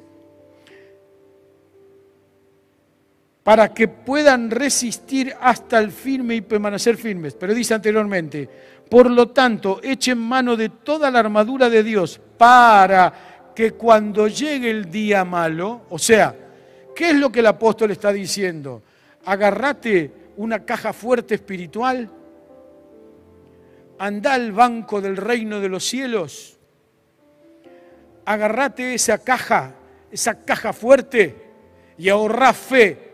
[3.49, 7.33] para que puedan resistir hasta el firme y permanecer firmes.
[7.33, 8.47] Pero dice anteriormente,
[8.91, 14.69] por lo tanto, echen mano de toda la armadura de Dios para que cuando llegue
[14.69, 16.37] el día malo, o sea,
[16.95, 18.83] ¿qué es lo que el apóstol está diciendo?
[19.25, 22.07] Agarrate una caja fuerte espiritual,
[23.99, 26.59] anda al banco del reino de los cielos,
[28.27, 29.73] agarrate esa caja,
[30.13, 31.35] esa caja fuerte
[31.97, 33.08] y ahorrá fe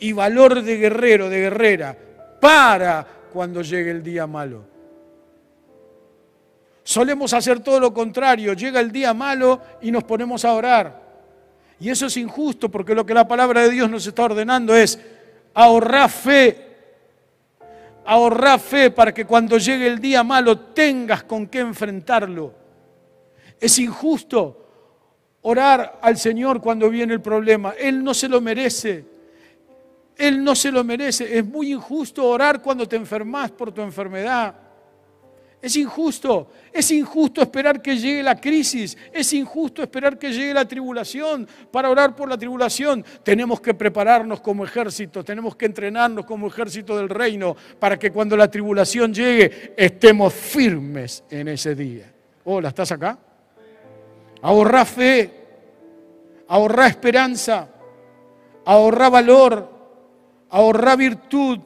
[0.00, 1.96] y valor de guerrero, de guerrera,
[2.40, 4.64] para cuando llegue el día malo.
[6.82, 11.00] Solemos hacer todo lo contrario, llega el día malo y nos ponemos a orar.
[11.78, 14.98] Y eso es injusto porque lo que la palabra de Dios nos está ordenando es
[15.54, 16.66] ahorrar fe,
[18.04, 22.54] ahorrar fe para que cuando llegue el día malo tengas con qué enfrentarlo.
[23.60, 24.66] Es injusto
[25.42, 29.19] orar al Señor cuando viene el problema, Él no se lo merece.
[30.20, 31.38] Él no se lo merece.
[31.38, 34.54] Es muy injusto orar cuando te enfermas por tu enfermedad.
[35.62, 40.66] Es injusto, es injusto esperar que llegue la crisis, es injusto esperar que llegue la
[40.66, 43.04] tribulación para orar por la tribulación.
[43.22, 48.38] Tenemos que prepararnos como ejército, tenemos que entrenarnos como ejército del reino para que cuando
[48.38, 52.10] la tribulación llegue estemos firmes en ese día.
[52.44, 53.18] Hola, ¿estás acá?
[54.40, 55.30] Ahorra fe,
[56.48, 57.68] ahorra esperanza,
[58.64, 59.79] ahorra valor,
[60.50, 61.58] ahorrar virtud,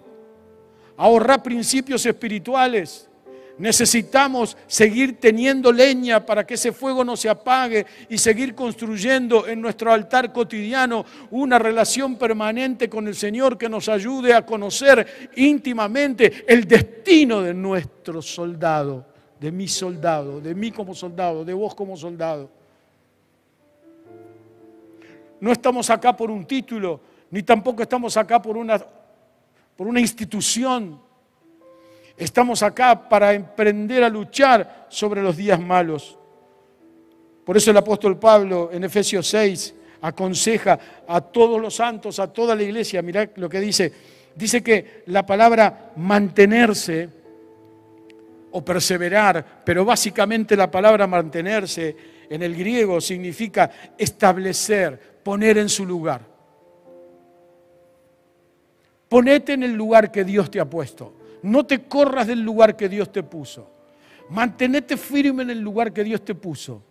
[0.97, 3.09] ahorrar principios espirituales.
[3.57, 9.61] Necesitamos seguir teniendo leña para que ese fuego no se apague y seguir construyendo en
[9.61, 16.45] nuestro altar cotidiano una relación permanente con el Señor que nos ayude a conocer íntimamente
[16.49, 19.07] el destino de nuestro soldado,
[19.39, 22.51] de mi soldado, de mí como soldado, de vos como soldado.
[25.39, 27.01] No estamos acá por un título,
[27.35, 28.81] ni tampoco estamos acá por una,
[29.77, 31.01] por una institución.
[32.17, 36.17] Estamos acá para emprender a luchar sobre los días malos.
[37.45, 42.55] Por eso el apóstol Pablo en Efesios 6 aconseja a todos los santos, a toda
[42.55, 43.93] la iglesia, mirad lo que dice,
[44.37, 47.09] dice que la palabra mantenerse
[48.53, 51.97] o perseverar, pero básicamente la palabra mantenerse
[52.31, 53.69] en el griego significa
[53.99, 56.34] establecer, poner en su lugar.
[59.15, 61.13] Ponete en el lugar que Dios te ha puesto.
[61.45, 63.71] No te corras del lugar que Dios te puso.
[64.31, 66.83] Mantenete firme en el lugar que Dios te puso.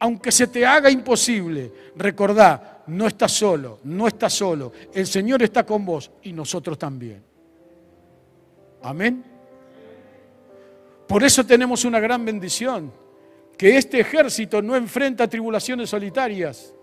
[0.00, 4.72] Aunque se te haga imposible, recordá, no estás solo, no estás solo.
[4.92, 7.22] El Señor está con vos y nosotros también.
[8.82, 9.24] Amén.
[11.06, 12.92] Por eso tenemos una gran bendición,
[13.56, 16.74] que este ejército no enfrenta tribulaciones solitarias.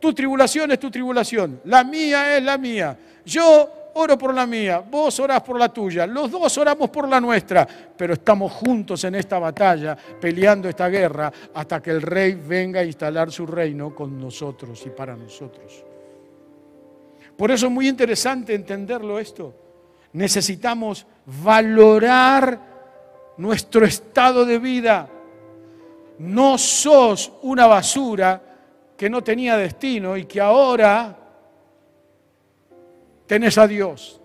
[0.00, 2.98] Tu tribulación es tu tribulación, la mía es la mía.
[3.24, 7.20] Yo oro por la mía, vos orás por la tuya, los dos oramos por la
[7.20, 7.66] nuestra,
[7.96, 12.84] pero estamos juntos en esta batalla, peleando esta guerra, hasta que el rey venga a
[12.84, 15.84] instalar su reino con nosotros y para nosotros.
[17.36, 19.54] Por eso es muy interesante entenderlo esto.
[20.12, 21.06] Necesitamos
[21.42, 22.58] valorar
[23.36, 25.08] nuestro estado de vida.
[26.18, 28.49] No sos una basura
[29.00, 31.16] que no tenía destino y que ahora
[33.26, 34.20] tenés a Dios.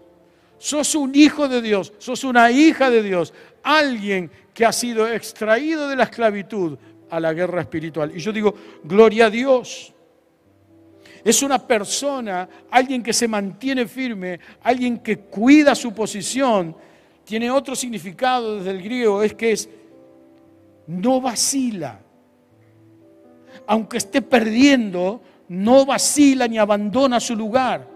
[0.58, 5.88] Sos un hijo de Dios, sos una hija de Dios, alguien que ha sido extraído
[5.88, 6.78] de la esclavitud
[7.10, 8.12] a la guerra espiritual.
[8.18, 8.54] Y yo digo,
[8.84, 9.94] gloria a Dios.
[11.24, 16.76] Es una persona, alguien que se mantiene firme, alguien que cuida su posición.
[17.24, 19.70] Tiene otro significado desde el griego, es que es
[20.86, 22.02] no vacila.
[23.68, 27.88] Aunque esté perdiendo, no vacila ni abandona su lugar.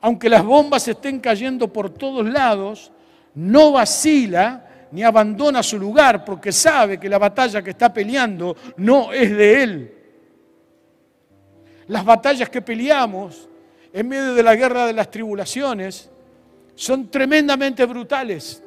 [0.00, 2.90] Aunque las bombas estén cayendo por todos lados,
[3.34, 9.12] no vacila ni abandona su lugar porque sabe que la batalla que está peleando no
[9.12, 9.94] es de él.
[11.86, 13.48] Las batallas que peleamos
[13.92, 16.10] en medio de la guerra de las tribulaciones
[16.74, 18.62] son tremendamente brutales.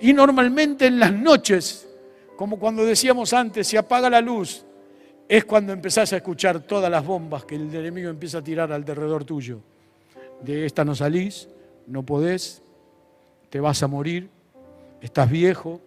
[0.00, 1.88] Y normalmente en las noches,
[2.36, 4.64] como cuando decíamos antes, se apaga la luz,
[5.28, 9.24] es cuando empezás a escuchar todas las bombas que el enemigo empieza a tirar alrededor
[9.24, 9.60] tuyo.
[10.42, 11.48] De esta no salís,
[11.86, 12.62] no podés,
[13.48, 14.28] te vas a morir,
[15.00, 15.80] estás viejo.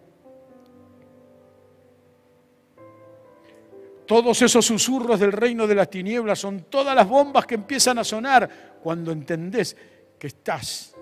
[4.06, 8.04] Todos esos susurros del reino de las tinieblas son todas las bombas que empiezan a
[8.04, 9.76] sonar cuando entendés
[10.18, 10.95] que estás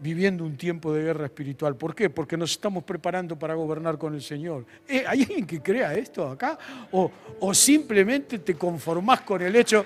[0.00, 1.76] viviendo un tiempo de guerra espiritual.
[1.76, 2.10] ¿Por qué?
[2.10, 4.66] Porque nos estamos preparando para gobernar con el Señor.
[4.86, 6.58] Eh, ¿Hay alguien que crea esto acá?
[6.92, 9.84] ¿O, ¿O, simplemente te conformás con el hecho,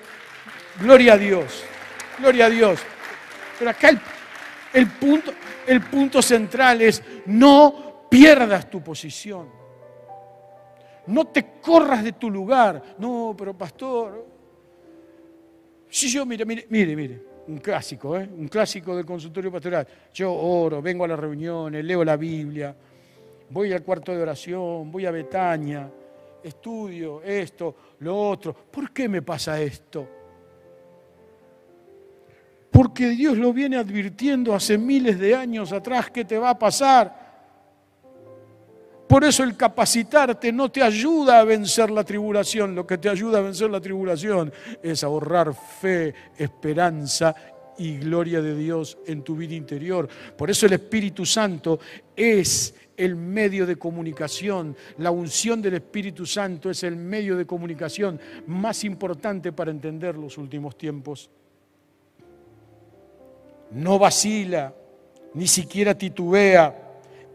[0.79, 1.63] gloria a Dios,
[2.19, 2.79] gloria a Dios?
[3.57, 3.99] Pero acá el,
[4.73, 5.33] el punto,
[5.67, 9.61] el punto central es no pierdas tu posición.
[11.07, 12.95] No te corras de tu lugar.
[12.97, 14.25] No, pero pastor.
[15.89, 18.29] Si yo, mire, mire, mire, mire, un clásico, ¿eh?
[18.37, 19.87] un clásico del consultorio pastoral.
[20.13, 22.75] Yo oro, vengo a las reuniones, leo la Biblia,
[23.49, 25.89] voy al cuarto de oración, voy a Betania,
[26.43, 28.53] estudio esto, lo otro.
[28.53, 30.07] ¿Por qué me pasa esto?
[32.71, 37.20] Porque Dios lo viene advirtiendo hace miles de años atrás que te va a pasar.
[39.11, 42.73] Por eso el capacitarte no te ayuda a vencer la tribulación.
[42.73, 47.35] Lo que te ayuda a vencer la tribulación es ahorrar fe, esperanza
[47.77, 50.07] y gloria de Dios en tu vida interior.
[50.37, 51.77] Por eso el Espíritu Santo
[52.15, 54.77] es el medio de comunicación.
[54.99, 60.37] La unción del Espíritu Santo es el medio de comunicación más importante para entender los
[60.37, 61.29] últimos tiempos
[63.71, 64.73] no vacila,
[65.33, 66.80] ni siquiera titubea,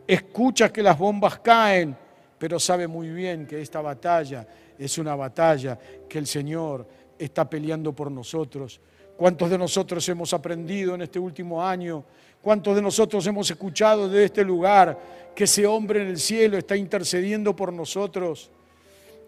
[0.07, 1.97] escucha que las bombas caen,
[2.39, 4.47] pero sabe muy bien que esta batalla
[4.79, 5.79] es una batalla
[6.09, 6.87] que el Señor
[7.19, 8.81] está peleando por nosotros.
[9.17, 12.05] ¿Cuántos de nosotros hemos aprendido en este último año?
[12.43, 14.99] ¿Cuántos de nosotros hemos escuchado de este lugar
[15.35, 18.51] que ese hombre en el cielo está intercediendo por nosotros?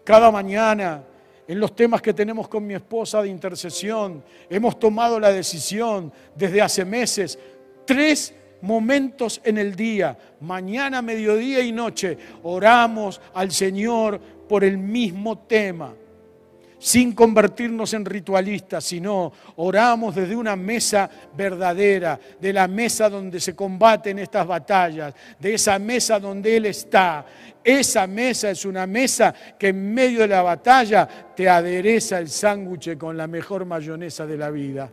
[0.03, 1.03] Cada mañana
[1.49, 4.23] en los temas que tenemos con mi esposa de intercesión.
[4.47, 7.39] Hemos tomado la decisión desde hace meses,
[7.85, 15.39] tres momentos en el día, mañana, mediodía y noche, oramos al Señor por el mismo
[15.39, 15.93] tema
[16.79, 23.53] sin convertirnos en ritualistas, sino oramos desde una mesa verdadera, de la mesa donde se
[23.53, 27.25] combaten estas batallas, de esa mesa donde Él está.
[27.61, 32.97] Esa mesa es una mesa que en medio de la batalla te adereza el sándwich
[32.97, 34.89] con la mejor mayonesa de la vida.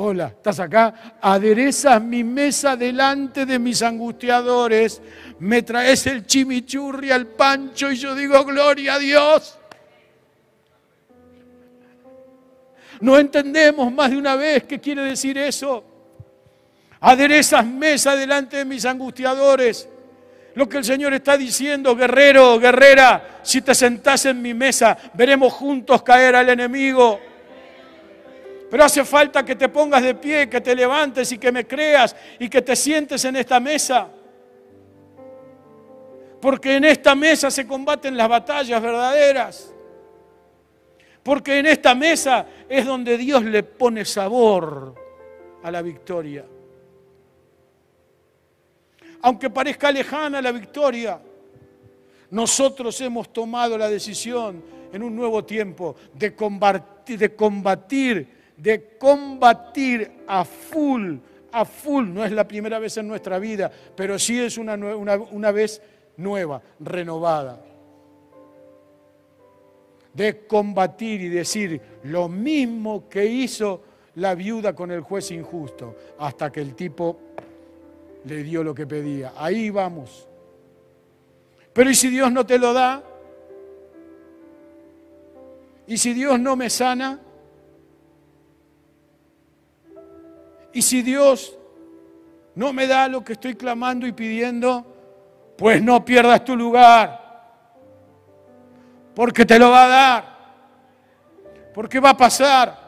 [0.00, 1.18] Hola, ¿estás acá?
[1.20, 5.02] Aderezas mi mesa delante de mis angustiadores,
[5.40, 9.58] me traes el chimichurri al pancho y yo digo, gloria a Dios.
[13.00, 15.82] No entendemos más de una vez qué quiere decir eso.
[17.00, 19.88] Aderezas mesa delante de mis angustiadores.
[20.54, 25.52] Lo que el Señor está diciendo, guerrero, guerrera, si te sentás en mi mesa, veremos
[25.52, 27.18] juntos caer al enemigo.
[28.70, 32.14] Pero hace falta que te pongas de pie, que te levantes y que me creas
[32.38, 34.08] y que te sientes en esta mesa.
[36.40, 39.74] Porque en esta mesa se combaten las batallas verdaderas.
[41.22, 44.94] Porque en esta mesa es donde Dios le pone sabor
[45.62, 46.44] a la victoria.
[49.22, 51.20] Aunque parezca lejana la victoria,
[52.30, 54.62] nosotros hemos tomado la decisión
[54.92, 61.16] en un nuevo tiempo de combatir, de combatir, de combatir a full,
[61.50, 62.08] a full.
[62.12, 65.80] No es la primera vez en nuestra vida, pero sí es una, una, una vez
[66.16, 67.64] nueva, renovada
[70.18, 73.82] de combatir y decir lo mismo que hizo
[74.16, 77.20] la viuda con el juez injusto, hasta que el tipo
[78.24, 79.32] le dio lo que pedía.
[79.36, 80.26] Ahí vamos.
[81.72, 83.00] Pero ¿y si Dios no te lo da?
[85.86, 87.20] ¿Y si Dios no me sana?
[90.72, 91.56] ¿Y si Dios
[92.54, 94.84] no me da lo que estoy clamando y pidiendo?
[95.56, 97.28] Pues no pierdas tu lugar
[99.18, 100.24] porque te lo va a dar,
[101.74, 102.78] porque va a pasar.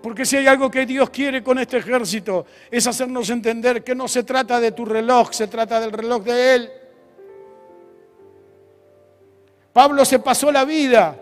[0.00, 4.06] Porque si hay algo que Dios quiere con este ejército es hacernos entender que no
[4.06, 6.72] se trata de tu reloj, se trata del reloj de Él.
[9.72, 11.16] Pablo se pasó la vida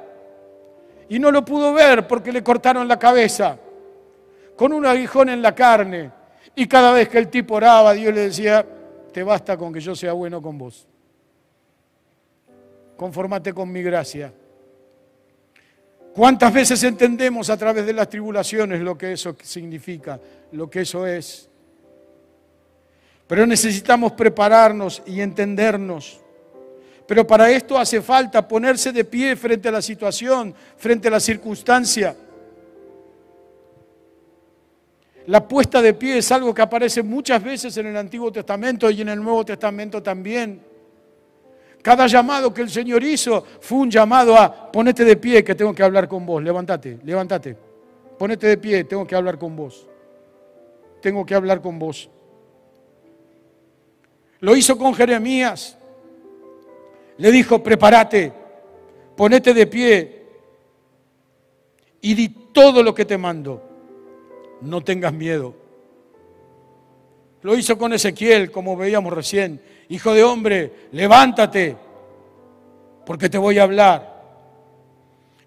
[1.09, 3.57] y no lo pudo ver porque le cortaron la cabeza
[4.61, 6.11] con un aguijón en la carne.
[6.54, 8.62] Y cada vez que el tipo oraba, Dios le decía,
[9.11, 10.86] te basta con que yo sea bueno con vos.
[12.94, 14.30] Conformate con mi gracia.
[16.12, 20.20] ¿Cuántas veces entendemos a través de las tribulaciones lo que eso significa,
[20.52, 21.48] lo que eso es?
[23.26, 26.20] Pero necesitamos prepararnos y entendernos.
[27.06, 31.20] Pero para esto hace falta ponerse de pie frente a la situación, frente a la
[31.20, 32.14] circunstancia.
[35.31, 39.01] La puesta de pie es algo que aparece muchas veces en el Antiguo Testamento y
[39.03, 40.61] en el Nuevo Testamento también.
[41.81, 45.72] Cada llamado que el Señor hizo fue un llamado a ponete de pie que tengo
[45.72, 46.43] que hablar con vos.
[46.43, 47.57] Levántate, levántate.
[48.18, 49.87] Ponete de pie, tengo que hablar con vos.
[51.01, 52.11] Tengo que hablar con vos.
[54.41, 55.78] Lo hizo con Jeremías.
[57.18, 58.33] Le dijo, prepárate,
[59.16, 60.26] ponete de pie
[62.01, 63.70] y di todo lo que te mando.
[64.62, 65.54] No tengas miedo.
[67.42, 69.61] Lo hizo con Ezequiel, como veíamos recién.
[69.88, 71.76] Hijo de hombre, levántate,
[73.06, 74.11] porque te voy a hablar.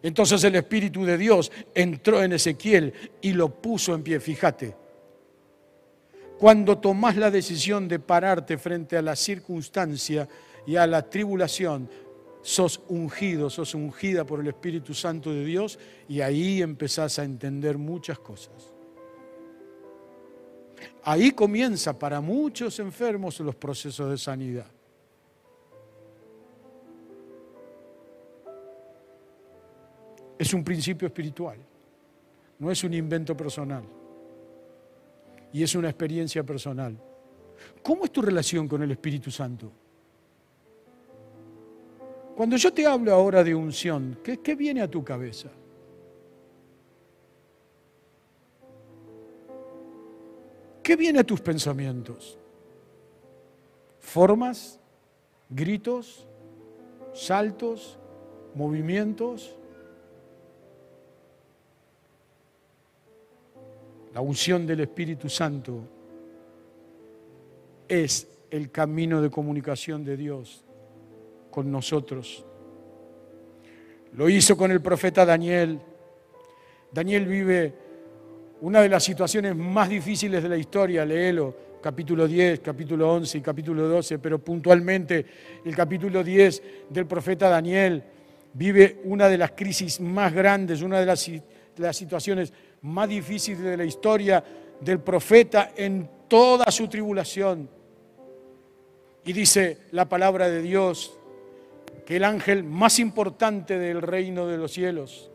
[0.01, 4.19] Entonces el Espíritu de Dios entró en Ezequiel y lo puso en pie.
[4.19, 4.75] Fíjate,
[6.37, 10.27] cuando tomás la decisión de pararte frente a la circunstancia
[10.65, 11.89] y a la tribulación,
[12.41, 17.77] sos ungido, sos ungida por el Espíritu Santo de Dios y ahí empezás a entender
[17.77, 18.72] muchas cosas.
[21.05, 24.67] Ahí comienza para muchos enfermos los procesos de sanidad.
[30.37, 31.57] Es un principio espiritual,
[32.59, 33.83] no es un invento personal
[35.51, 36.97] y es una experiencia personal.
[37.81, 39.71] ¿Cómo es tu relación con el Espíritu Santo?
[42.35, 45.49] Cuando yo te hablo ahora de unción, ¿qué, viene a tu cabeza?
[50.83, 52.37] ¿Qué viene a tus pensamientos?
[54.01, 54.79] ¿Formas?
[55.49, 56.27] ¿Gritos?
[57.13, 57.97] ¿Saltos?
[58.53, 59.55] ¿Movimientos?
[64.13, 65.79] La unción del Espíritu Santo
[67.87, 70.65] es el camino de comunicación de Dios
[71.49, 72.45] con nosotros.
[74.13, 75.79] Lo hizo con el profeta Daniel.
[76.91, 77.82] Daniel vive
[78.63, 83.41] una de las situaciones más difíciles de la historia, léelo, capítulo 10, capítulo 11 y
[83.41, 85.25] capítulo 12, pero puntualmente
[85.65, 88.01] el capítulo 10 del profeta Daniel
[88.53, 91.29] vive una de las crisis más grandes, una de las,
[91.75, 92.53] las situaciones
[92.83, 94.41] más difíciles de la historia
[94.79, 97.69] del profeta en toda su tribulación.
[99.25, 101.17] Y dice la palabra de Dios
[102.05, 105.31] que el ángel más importante del reino de los cielos,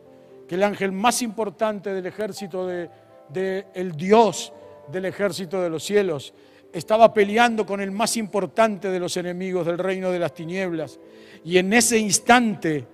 [0.48, 2.88] que el ángel más importante del ejército de,
[3.28, 4.52] del Dios
[4.90, 6.34] del ejército de los cielos.
[6.72, 10.98] Estaba peleando con el más importante de los enemigos del reino de las tinieblas.
[11.44, 12.84] Y en ese instante,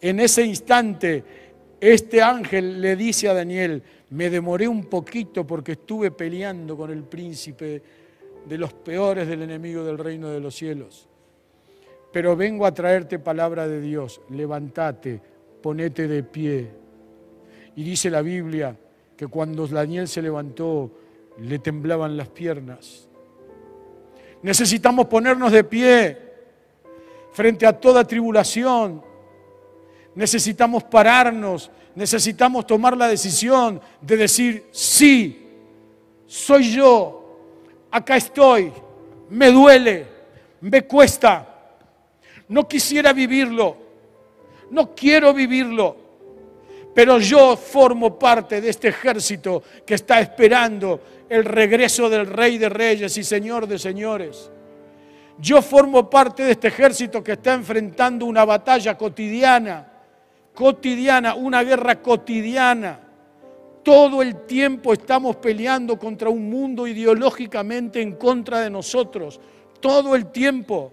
[0.00, 1.24] en ese instante,
[1.80, 7.04] este ángel le dice a Daniel, me demoré un poquito porque estuve peleando con el
[7.04, 7.82] príncipe
[8.46, 11.08] de los peores del enemigo del reino de los cielos.
[12.12, 15.20] Pero vengo a traerte palabra de Dios, levántate,
[15.62, 16.68] ponete de pie.
[17.76, 18.74] Y dice la Biblia,
[19.18, 20.92] que cuando Daniel se levantó
[21.38, 23.08] le temblaban las piernas.
[24.42, 26.18] Necesitamos ponernos de pie
[27.32, 29.02] frente a toda tribulación.
[30.14, 35.48] Necesitamos pararnos, necesitamos tomar la decisión de decir, sí,
[36.24, 37.40] soy yo,
[37.90, 38.72] acá estoy,
[39.30, 40.06] me duele,
[40.60, 41.76] me cuesta,
[42.48, 43.76] no quisiera vivirlo,
[44.70, 46.07] no quiero vivirlo
[46.98, 52.68] pero yo formo parte de este ejército que está esperando el regreso del Rey de
[52.68, 54.50] Reyes y Señor de Señores.
[55.38, 59.86] Yo formo parte de este ejército que está enfrentando una batalla cotidiana,
[60.52, 62.98] cotidiana, una guerra cotidiana.
[63.84, 69.38] Todo el tiempo estamos peleando contra un mundo ideológicamente en contra de nosotros.
[69.78, 70.92] Todo el tiempo,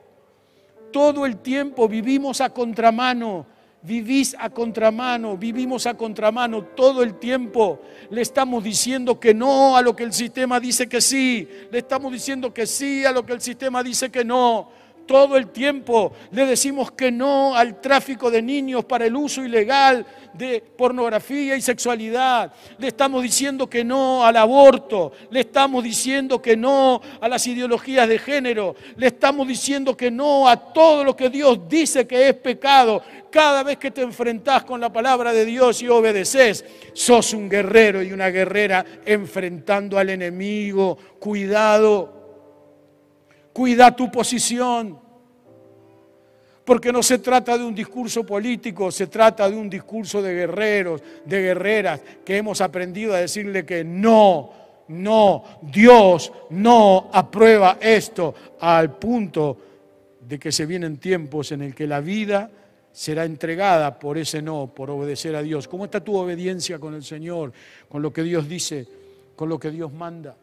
[0.91, 3.54] todo el tiempo vivimos a contramano
[3.85, 7.79] vivís a contramano, vivimos a contramano todo el tiempo.
[8.09, 12.11] Le estamos diciendo que no a lo que el sistema dice que sí, le estamos
[12.11, 14.69] diciendo que sí a lo que el sistema dice que no.
[15.05, 20.03] Todo el tiempo le decimos que no al tráfico de niños para el uso ilegal
[20.33, 22.51] de pornografía y sexualidad.
[22.79, 25.11] Le estamos diciendo que no al aborto.
[25.29, 28.75] Le estamos diciendo que no a las ideologías de género.
[28.97, 33.03] Le estamos diciendo que no a todo lo que Dios dice que es pecado.
[33.29, 38.01] Cada vez que te enfrentás con la palabra de Dios y obedeces, sos un guerrero
[38.01, 40.97] y una guerrera enfrentando al enemigo.
[41.19, 42.14] Cuidado
[43.55, 44.99] Cuida tu posición.
[46.65, 51.01] Porque no se trata de un discurso político, se trata de un discurso de guerreros,
[51.23, 54.51] de guerreras, que hemos aprendido a decirle que no,
[54.89, 59.57] no, Dios no aprueba esto, al punto
[60.19, 62.51] de que se vienen tiempos en el que la vida
[62.91, 65.69] será entregada por ese no, por obedecer a Dios.
[65.69, 67.53] ¿Cómo está tu obediencia con el Señor,
[67.87, 68.85] con lo que Dios dice,
[69.33, 70.35] con lo que Dios manda?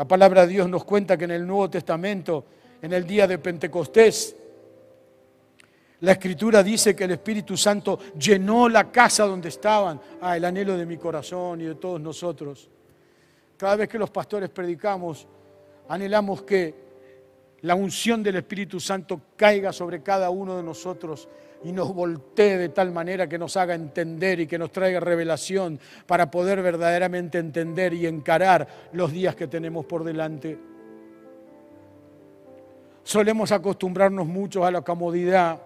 [0.00, 2.46] La palabra de Dios nos cuenta que en el Nuevo Testamento,
[2.80, 4.34] en el día de Pentecostés,
[6.00, 10.00] la escritura dice que el Espíritu Santo llenó la casa donde estaban.
[10.22, 12.70] Ah, el anhelo de mi corazón y de todos nosotros.
[13.58, 15.28] Cada vez que los pastores predicamos,
[15.86, 16.74] anhelamos que
[17.60, 21.28] la unción del Espíritu Santo caiga sobre cada uno de nosotros
[21.62, 25.78] y nos voltee de tal manera que nos haga entender y que nos traiga revelación
[26.06, 30.58] para poder verdaderamente entender y encarar los días que tenemos por delante.
[33.02, 35.60] Solemos acostumbrarnos mucho a la comodidad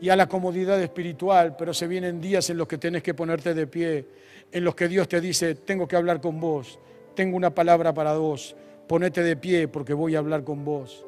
[0.00, 3.54] y a la comodidad espiritual, pero se vienen días en los que tienes que ponerte
[3.54, 4.06] de pie,
[4.50, 6.78] en los que Dios te dice, tengo que hablar con vos,
[7.14, 8.56] tengo una palabra para vos,
[8.88, 11.06] ponete de pie porque voy a hablar con vos.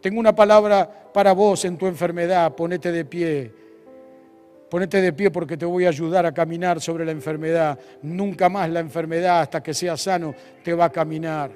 [0.00, 3.52] Tengo una palabra para vos en tu enfermedad, ponete de pie.
[4.68, 7.78] Ponete de pie porque te voy a ayudar a caminar sobre la enfermedad.
[8.02, 11.50] Nunca más la enfermedad, hasta que seas sano, te va a caminar.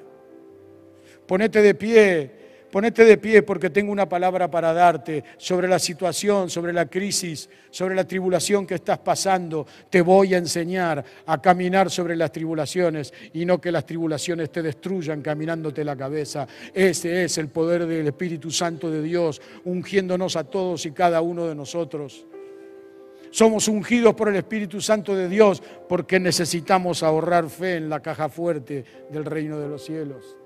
[1.25, 2.40] Ponete de pie
[2.71, 7.49] Ponete de pie porque tengo una palabra para darte sobre la situación, sobre la crisis,
[7.69, 9.67] sobre la tribulación que estás pasando.
[9.89, 14.61] Te voy a enseñar a caminar sobre las tribulaciones y no que las tribulaciones te
[14.61, 16.47] destruyan caminándote la cabeza.
[16.73, 21.47] Ese es el poder del Espíritu Santo de Dios, ungiéndonos a todos y cada uno
[21.47, 22.25] de nosotros.
[23.31, 28.29] Somos ungidos por el Espíritu Santo de Dios porque necesitamos ahorrar fe en la caja
[28.29, 30.37] fuerte del reino de los cielos.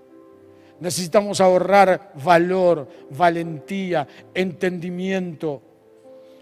[0.79, 5.61] Necesitamos ahorrar valor, valentía, entendimiento.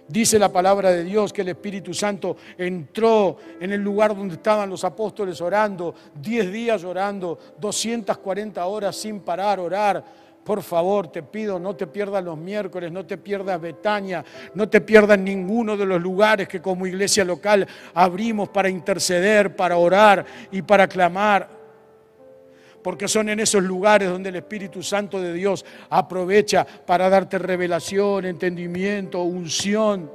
[0.08, 4.70] Dice la palabra de Dios que el Espíritu Santo entró en el lugar donde estaban
[4.70, 10.04] los apóstoles orando, 10 días orando, 240 horas sin parar orar.
[10.44, 14.26] Por favor, te pido, no te pierdas los miércoles, no te pierdas Betania,
[14.56, 19.78] no te pierdas ninguno de los lugares que como iglesia local abrimos para interceder, para
[19.78, 21.62] orar y para clamar
[22.84, 28.26] porque son en esos lugares donde el Espíritu Santo de Dios aprovecha para darte revelación,
[28.26, 30.12] entendimiento, unción.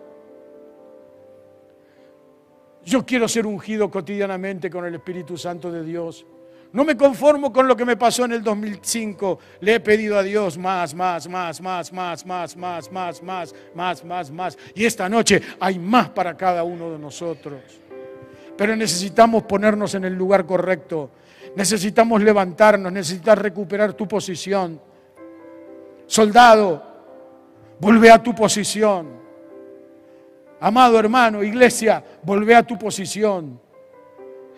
[2.85, 6.25] Yo quiero ser ungido cotidianamente con el Espíritu Santo de Dios.
[6.73, 9.39] No me conformo con lo que me pasó en el 2005.
[9.61, 14.05] Le he pedido a Dios más, más, más, más, más, más, más, más, más, más,
[14.05, 14.59] más, más.
[14.75, 17.88] Y esta noche hay más para cada uno de nosotros.
[18.59, 21.11] Pero necesitamos ponernos en el lugar correcto.
[21.55, 24.81] Necesitamos levantarnos, necesitas recuperar tu posición.
[26.07, 26.83] Soldado,
[27.79, 29.11] vuelve a tu posición.
[30.59, 33.61] Amado hermano, iglesia, vuelve a tu posición.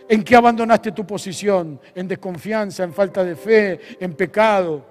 [0.08, 1.78] ¿En qué abandonaste tu posición?
[1.94, 4.82] En desconfianza, en falta de fe, en pecado,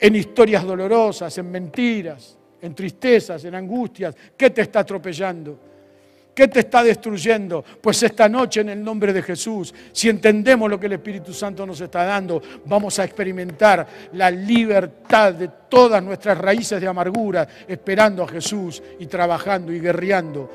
[0.00, 4.16] en historias dolorosas, en mentiras, en tristezas, en angustias.
[4.36, 5.65] ¿Qué te está atropellando?
[6.36, 7.64] ¿Qué te está destruyendo?
[7.80, 11.64] Pues esta noche en el nombre de Jesús, si entendemos lo que el Espíritu Santo
[11.64, 18.22] nos está dando, vamos a experimentar la libertad de todas nuestras raíces de amargura, esperando
[18.22, 20.50] a Jesús y trabajando y guerreando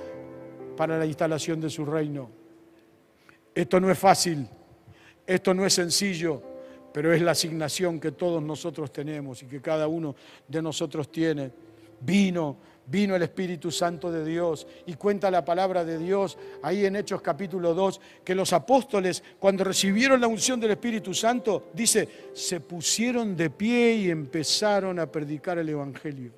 [0.78, 2.30] para la instalación de su reino.
[3.56, 4.48] Esto no es fácil,
[5.26, 6.44] esto no es sencillo,
[6.94, 10.16] pero es la asignación que todos nosotros tenemos y que cada uno
[10.48, 11.52] de nosotros tiene.
[12.02, 12.58] Vino
[12.92, 17.22] vino el Espíritu Santo de Dios y cuenta la palabra de Dios ahí en Hechos
[17.22, 23.36] capítulo 2 que los apóstoles cuando recibieron la unción del Espíritu Santo, dice, se pusieron
[23.38, 26.34] de pie y empezaron a predicar el Evangelio.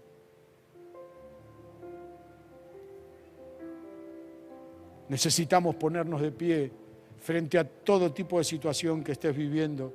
[5.10, 6.72] Necesitamos ponernos de pie
[7.20, 9.92] frente a todo tipo de situación que estés viviendo.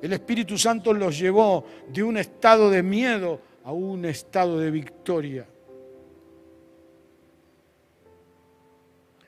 [0.00, 5.46] El Espíritu Santo los llevó de un estado de miedo a un estado de victoria.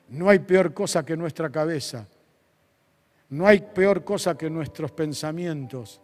[0.09, 2.07] No hay peor cosa que nuestra cabeza.
[3.31, 6.01] No hay peor cosa que nuestros pensamientos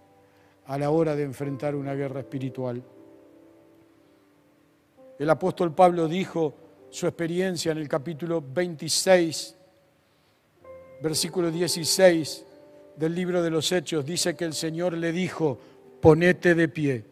[0.64, 2.82] a la hora de enfrentar una guerra espiritual.
[5.18, 6.54] El apóstol Pablo dijo
[6.90, 9.56] su experiencia en el capítulo 26,
[11.02, 12.46] versículo 16
[12.96, 14.06] del libro de los Hechos.
[14.06, 15.58] Dice que el Señor le dijo,
[16.00, 17.04] ponete de pie.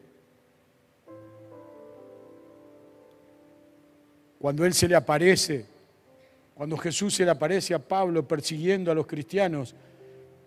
[4.47, 5.67] Cuando Él se le aparece,
[6.55, 9.75] cuando Jesús se le aparece a Pablo persiguiendo a los cristianos,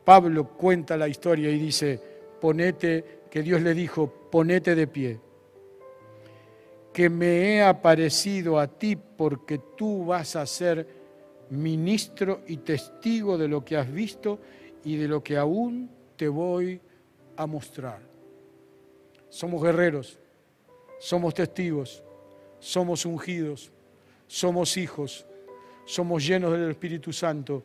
[0.06, 2.02] Pablo cuenta la historia y dice,
[2.40, 5.20] ponete, que Dios le dijo, ponete de pie
[6.94, 10.88] que me he aparecido a ti porque tú vas a ser
[11.50, 14.40] ministro y testigo de lo que has visto
[14.86, 16.80] y de lo que aún te voy
[17.36, 18.00] a mostrar.
[19.28, 20.18] Somos guerreros,
[21.00, 22.02] somos testigos,
[22.60, 23.74] somos ungidos,
[24.30, 25.26] somos hijos,
[25.84, 27.64] somos llenos del Espíritu Santo.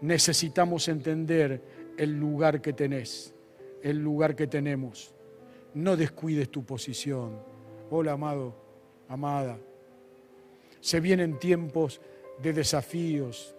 [0.00, 1.60] Necesitamos entender
[1.96, 3.34] el lugar que tenés,
[3.82, 5.12] el lugar que tenemos.
[5.74, 7.38] No descuides tu posición
[7.90, 8.54] Hola, amado,
[9.08, 9.58] amada.
[10.80, 12.00] Se vienen tiempos
[12.42, 13.54] de desafíos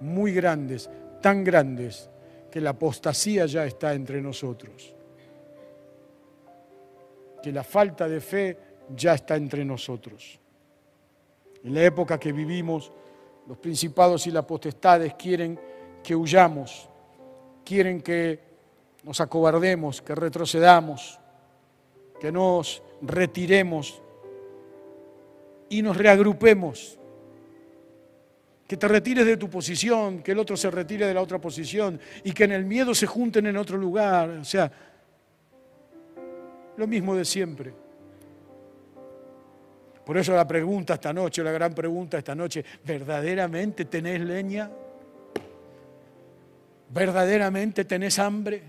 [0.00, 0.90] muy grandes,
[1.22, 2.10] tan grandes,
[2.50, 4.94] que la apostasía ya está entre nosotros.
[7.42, 8.58] Que la falta de fe
[8.94, 10.38] ya está entre nosotros.
[11.64, 12.92] En la época que vivimos,
[13.46, 15.58] los principados y las potestades quieren
[16.02, 16.88] que huyamos,
[17.64, 18.40] quieren que
[19.04, 21.18] nos acobardemos, que retrocedamos,
[22.20, 24.00] que nos retiremos
[25.68, 26.98] y nos reagrupemos.
[28.66, 32.00] Que te retires de tu posición, que el otro se retire de la otra posición
[32.24, 34.30] y que en el miedo se junten en otro lugar.
[34.30, 34.72] O sea,
[36.76, 37.74] lo mismo de siempre.
[40.04, 44.70] Por eso la pregunta esta noche, la gran pregunta esta noche, ¿verdaderamente tenés leña?
[46.88, 48.62] ¿Verdaderamente tenés hambre?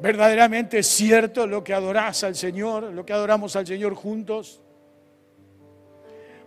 [0.00, 4.60] ¿Verdaderamente es cierto lo que adorás al Señor, lo que adoramos al Señor juntos?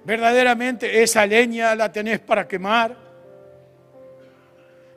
[0.05, 2.95] ¿Verdaderamente esa leña la tenés para quemar?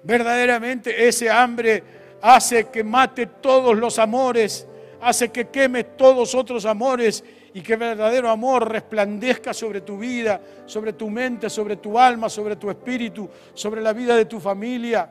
[0.03, 1.83] ¿Verdaderamente ese hambre
[2.23, 4.67] hace que mate todos los amores,
[5.03, 10.93] hace que queme todos otros amores y que verdadero amor resplandezca sobre tu vida, sobre
[10.93, 15.11] tu mente, sobre tu alma, sobre tu espíritu, sobre la vida de tu familia?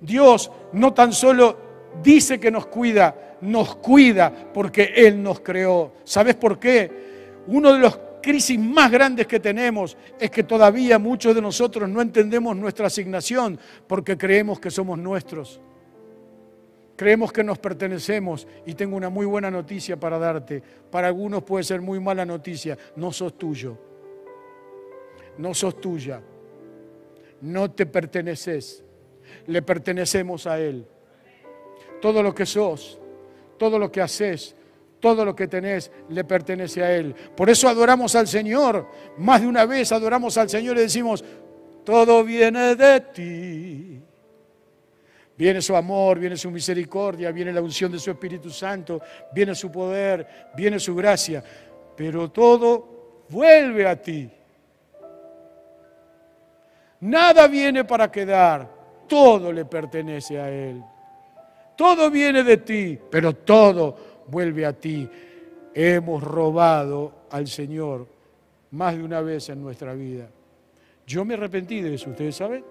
[0.00, 1.56] Dios no tan solo
[2.02, 5.94] dice que nos cuida, nos cuida porque Él nos creó.
[6.04, 6.90] ¿Sabes por qué?
[7.46, 12.00] Uno de los crisis más grandes que tenemos es que todavía muchos de nosotros no
[12.00, 15.60] entendemos nuestra asignación porque creemos que somos nuestros.
[17.00, 20.62] Creemos que nos pertenecemos y tengo una muy buena noticia para darte.
[20.90, 22.76] Para algunos puede ser muy mala noticia.
[22.94, 23.78] No sos tuyo.
[25.38, 26.20] No sos tuya.
[27.40, 28.84] No te perteneces.
[29.46, 30.86] Le pertenecemos a Él
[32.02, 33.00] todo lo que sos,
[33.56, 34.54] todo lo que haces,
[35.00, 37.14] todo lo que tenés le pertenece a Él.
[37.34, 38.86] Por eso adoramos al Señor.
[39.16, 41.24] Más de una vez adoramos al Señor y decimos,
[41.82, 44.02] todo viene de ti.
[45.40, 49.00] Viene su amor, viene su misericordia, viene la unción de su Espíritu Santo,
[49.32, 51.42] viene su poder, viene su gracia.
[51.96, 54.30] Pero todo vuelve a ti.
[57.00, 58.68] Nada viene para quedar,
[59.08, 60.84] todo le pertenece a Él.
[61.74, 65.08] Todo viene de ti, pero todo vuelve a ti.
[65.72, 68.06] Hemos robado al Señor
[68.72, 70.28] más de una vez en nuestra vida.
[71.06, 72.62] Yo me arrepentí de eso, ustedes saben.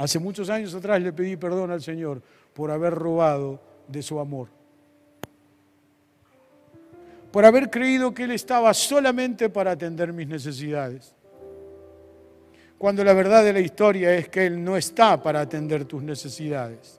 [0.00, 2.22] Hace muchos años atrás le pedí perdón al Señor
[2.54, 4.48] por haber robado de su amor.
[7.30, 11.14] Por haber creído que Él estaba solamente para atender mis necesidades.
[12.78, 16.98] Cuando la verdad de la historia es que Él no está para atender tus necesidades.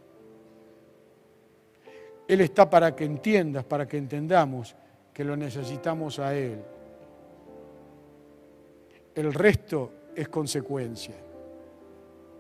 [2.28, 4.76] Él está para que entiendas, para que entendamos
[5.12, 6.60] que lo necesitamos a Él.
[9.16, 11.31] El resto es consecuencia.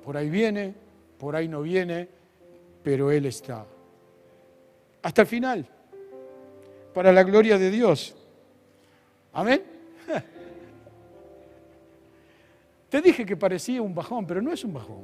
[0.03, 0.73] Por ahí viene,
[1.17, 2.07] por ahí no viene,
[2.83, 3.65] pero Él está.
[5.01, 5.67] Hasta el final,
[6.93, 8.15] para la gloria de Dios.
[9.33, 9.63] Amén.
[12.89, 15.03] Te dije que parecía un bajón, pero no es un bajón.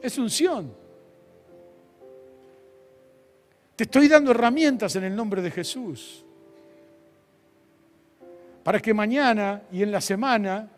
[0.00, 0.74] Es unción.
[3.76, 6.24] Te estoy dando herramientas en el nombre de Jesús.
[8.62, 10.70] Para que mañana y en la semana,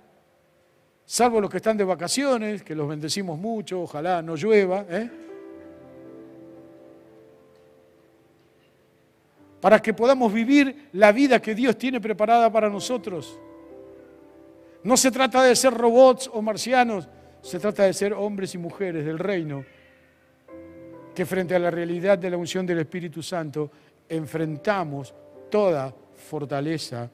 [1.07, 5.11] salvo los que están de vacaciones, que los bendecimos mucho, ojalá no llueva, ¿eh?
[9.61, 13.39] para que podamos vivir la vida que Dios tiene preparada para nosotros.
[14.83, 17.09] No se trata de ser robots o marcianos,
[17.41, 19.65] se trata de ser hombres y mujeres del reino
[21.15, 23.71] que frente a la realidad de la unción del Espíritu Santo
[24.09, 25.15] enfrentamos
[25.51, 27.11] toda fortaleza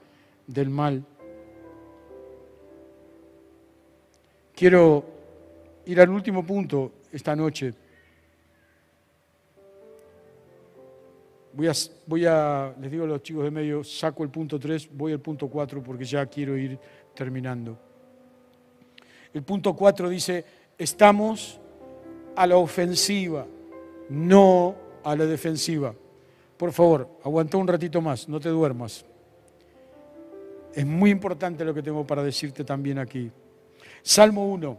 [0.46, 1.04] del mal.
[4.62, 5.04] Quiero
[5.86, 7.74] ir al último punto esta noche.
[11.52, 11.72] Voy a,
[12.06, 15.18] voy a, les digo a los chicos de medio, saco el punto 3, voy al
[15.18, 16.78] punto 4 porque ya quiero ir
[17.12, 17.76] terminando.
[19.34, 20.44] El punto 4 dice,
[20.78, 21.58] estamos
[22.36, 23.44] a la ofensiva,
[24.10, 25.92] no a la defensiva.
[26.56, 29.04] Por favor, aguanta un ratito más, no te duermas.
[30.72, 33.28] Es muy importante lo que tengo para decirte también aquí.
[34.02, 34.78] Salmo 1.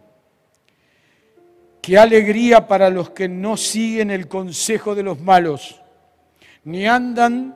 [1.82, 5.82] Qué alegría para los que no siguen el consejo de los malos,
[6.64, 7.56] ni andan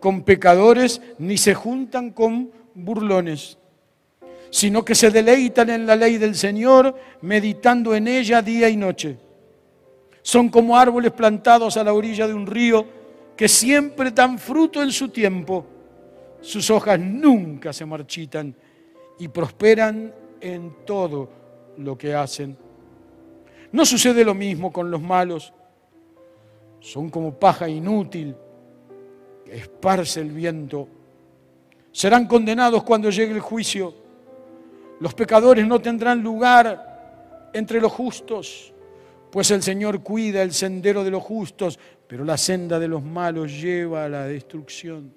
[0.00, 3.58] con pecadores, ni se juntan con burlones,
[4.50, 9.18] sino que se deleitan en la ley del Señor, meditando en ella día y noche.
[10.22, 12.86] Son como árboles plantados a la orilla de un río
[13.36, 15.66] que siempre dan fruto en su tiempo.
[16.40, 18.54] Sus hojas nunca se marchitan
[19.18, 20.12] y prosperan
[20.52, 21.28] en todo
[21.78, 22.56] lo que hacen.
[23.72, 25.52] No sucede lo mismo con los malos.
[26.80, 28.34] Son como paja inútil
[29.44, 30.88] que esparce el viento.
[31.92, 33.94] Serán condenados cuando llegue el juicio.
[35.00, 38.72] Los pecadores no tendrán lugar entre los justos,
[39.30, 43.52] pues el Señor cuida el sendero de los justos, pero la senda de los malos
[43.60, 45.12] lleva a la destrucción.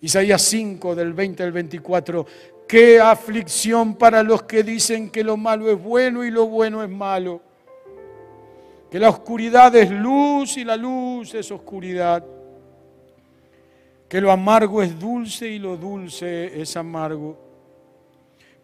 [0.00, 2.26] Isaías 5 del 20 al 24,
[2.72, 6.88] qué aflicción para los que dicen que lo malo es bueno y lo bueno es
[6.88, 7.42] malo,
[8.90, 12.24] que la oscuridad es luz y la luz es oscuridad,
[14.08, 17.36] que lo amargo es dulce y lo dulce es amargo.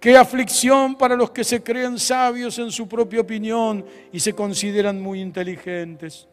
[0.01, 5.03] Qué aflicción para los que se creen sabios en su propia opinión y se consideran
[5.03, 6.27] muy inteligentes.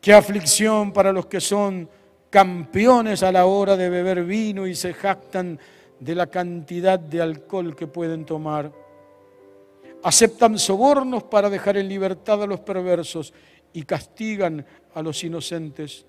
[0.00, 1.90] Qué aflicción para los que son
[2.30, 5.58] campeones a la hora de beber vino y se jactan
[6.00, 8.72] de la cantidad de alcohol que pueden tomar.
[10.02, 13.32] Aceptan sobornos para dejar en libertad a los perversos
[13.72, 16.06] y castigan a los inocentes.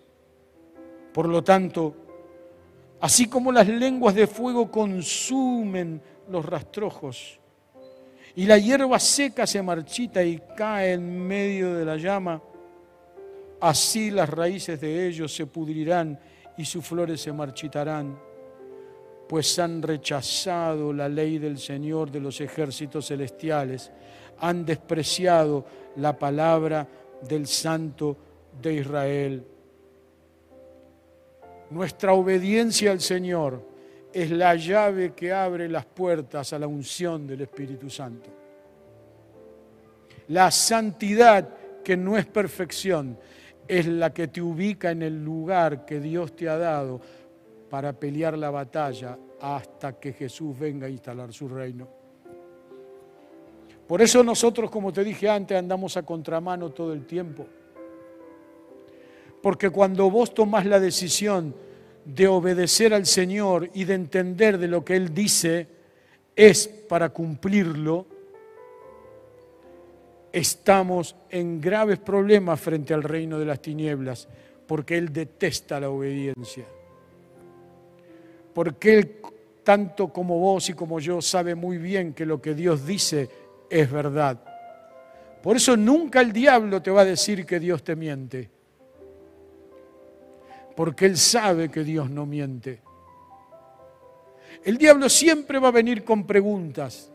[1.13, 1.95] Por lo tanto,
[3.01, 7.39] así como las lenguas de fuego consumen los rastrojos
[8.35, 12.41] y la hierba seca se marchita y cae en medio de la llama,
[13.59, 16.19] así las raíces de ellos se pudrirán
[16.57, 18.17] y sus flores se marchitarán,
[19.29, 23.91] pues han rechazado la ley del Señor de los ejércitos celestiales,
[24.39, 25.63] han despreciado
[25.97, 26.87] la palabra
[27.21, 28.17] del Santo
[28.59, 29.45] de Israel.
[31.69, 33.63] Nuestra obediencia al Señor
[34.11, 38.31] es la llave que abre las puertas a la unción del Espíritu Santo.
[40.29, 41.47] La santidad,
[41.83, 43.15] que no es perfección,
[43.67, 46.99] es la que te ubica en el lugar que Dios te ha dado
[47.69, 51.87] para pelear la batalla hasta que Jesús venga a instalar su reino.
[53.87, 57.45] Por eso nosotros, como te dije antes, andamos a contramano todo el tiempo.
[59.41, 61.55] Porque cuando vos tomás la decisión
[62.05, 65.67] de obedecer al Señor y de entender de lo que Él dice,
[66.35, 68.05] es para cumplirlo,
[70.31, 74.27] estamos en graves problemas frente al reino de las tinieblas,
[74.67, 76.65] porque Él detesta la obediencia.
[78.59, 79.15] Porque Él,
[79.63, 83.29] tanto como vos y como yo, sabe muy bien que lo que Dios dice
[83.69, 84.37] es verdad.
[85.41, 88.49] Por eso nunca el diablo te va a decir que Dios te miente.
[90.75, 92.81] Porque Él sabe que Dios no miente.
[94.65, 97.09] El diablo siempre va a venir con preguntas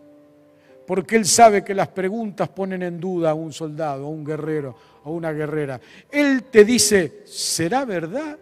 [0.86, 4.76] porque él sabe que las preguntas ponen en duda a un soldado, a un guerrero,
[5.05, 5.78] a una guerrera.
[6.11, 8.38] Él te dice, ¿será verdad?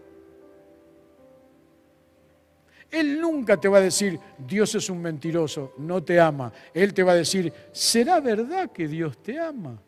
[2.92, 6.52] Él nunca te va a decir, Dios es un mentiroso, no te ama.
[6.74, 9.80] Él te va a decir, ¿será verdad que Dios te ama?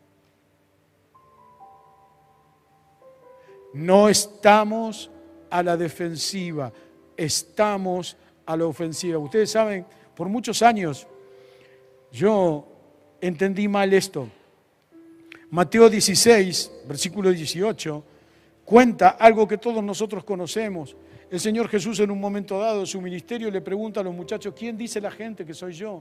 [3.74, 5.11] No estamos
[5.50, 6.72] a la defensiva,
[7.14, 9.18] estamos a la ofensiva.
[9.18, 9.84] Ustedes saben,
[10.16, 11.07] por muchos años
[12.11, 12.66] yo
[13.20, 14.28] entendí mal esto.
[15.50, 18.02] Mateo 16, versículo 18,
[18.64, 20.96] cuenta algo que todos nosotros conocemos.
[21.35, 24.55] El Señor Jesús en un momento dado de su ministerio le pregunta a los muchachos,
[24.57, 26.01] ¿quién dice la gente que soy yo?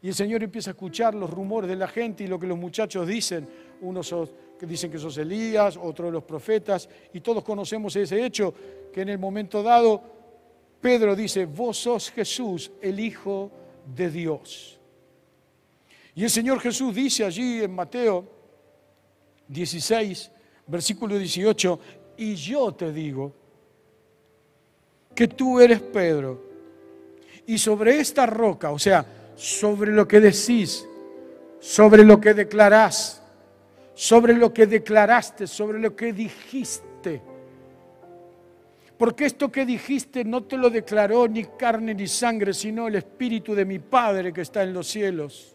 [0.00, 2.56] Y el Señor empieza a escuchar los rumores de la gente y lo que los
[2.56, 3.48] muchachos dicen.
[3.80, 4.14] Unos
[4.60, 8.54] dicen que sos Elías, otros los profetas, y todos conocemos ese hecho,
[8.92, 10.00] que en el momento dado
[10.80, 13.50] Pedro dice, vos sos Jesús, el Hijo
[13.92, 14.78] de Dios.
[16.14, 18.24] Y el Señor Jesús dice allí en Mateo
[19.48, 20.30] 16,
[20.68, 21.80] versículo 18,
[22.18, 23.42] y yo te digo
[25.14, 26.42] que tú eres Pedro,
[27.46, 29.04] y sobre esta roca, o sea,
[29.36, 30.86] sobre lo que decís,
[31.60, 33.22] sobre lo que declarás,
[33.94, 37.22] sobre lo que declaraste, sobre lo que dijiste.
[38.96, 43.54] Porque esto que dijiste no te lo declaró ni carne ni sangre, sino el Espíritu
[43.54, 45.53] de mi Padre que está en los cielos.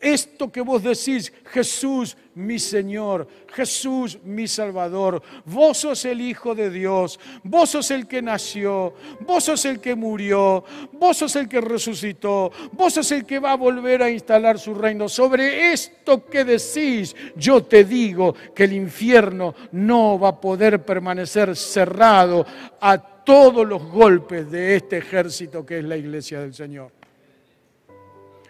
[0.00, 6.68] Esto que vos decís, Jesús mi Señor, Jesús mi Salvador, vos sos el Hijo de
[6.68, 11.62] Dios, vos sos el que nació, vos sos el que murió, vos sos el que
[11.62, 15.08] resucitó, vos sos el que va a volver a instalar su reino.
[15.08, 21.56] Sobre esto que decís, yo te digo que el infierno no va a poder permanecer
[21.56, 22.44] cerrado
[22.80, 26.92] a todos los golpes de este ejército que es la iglesia del Señor.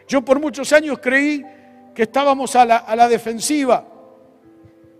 [0.08, 1.44] Yo por muchos años creí
[1.94, 3.84] que estábamos a la, defensiva,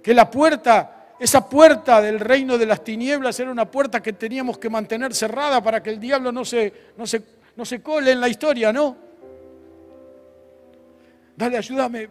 [0.03, 4.59] que la puerta, esa puerta del reino de las tinieblas era una puerta que teníamos
[4.59, 7.23] que mantener cerrada para que el diablo no se, no se,
[7.55, 8.97] no se cole en la historia, ¿no?
[11.37, 12.09] Dale, ayúdame.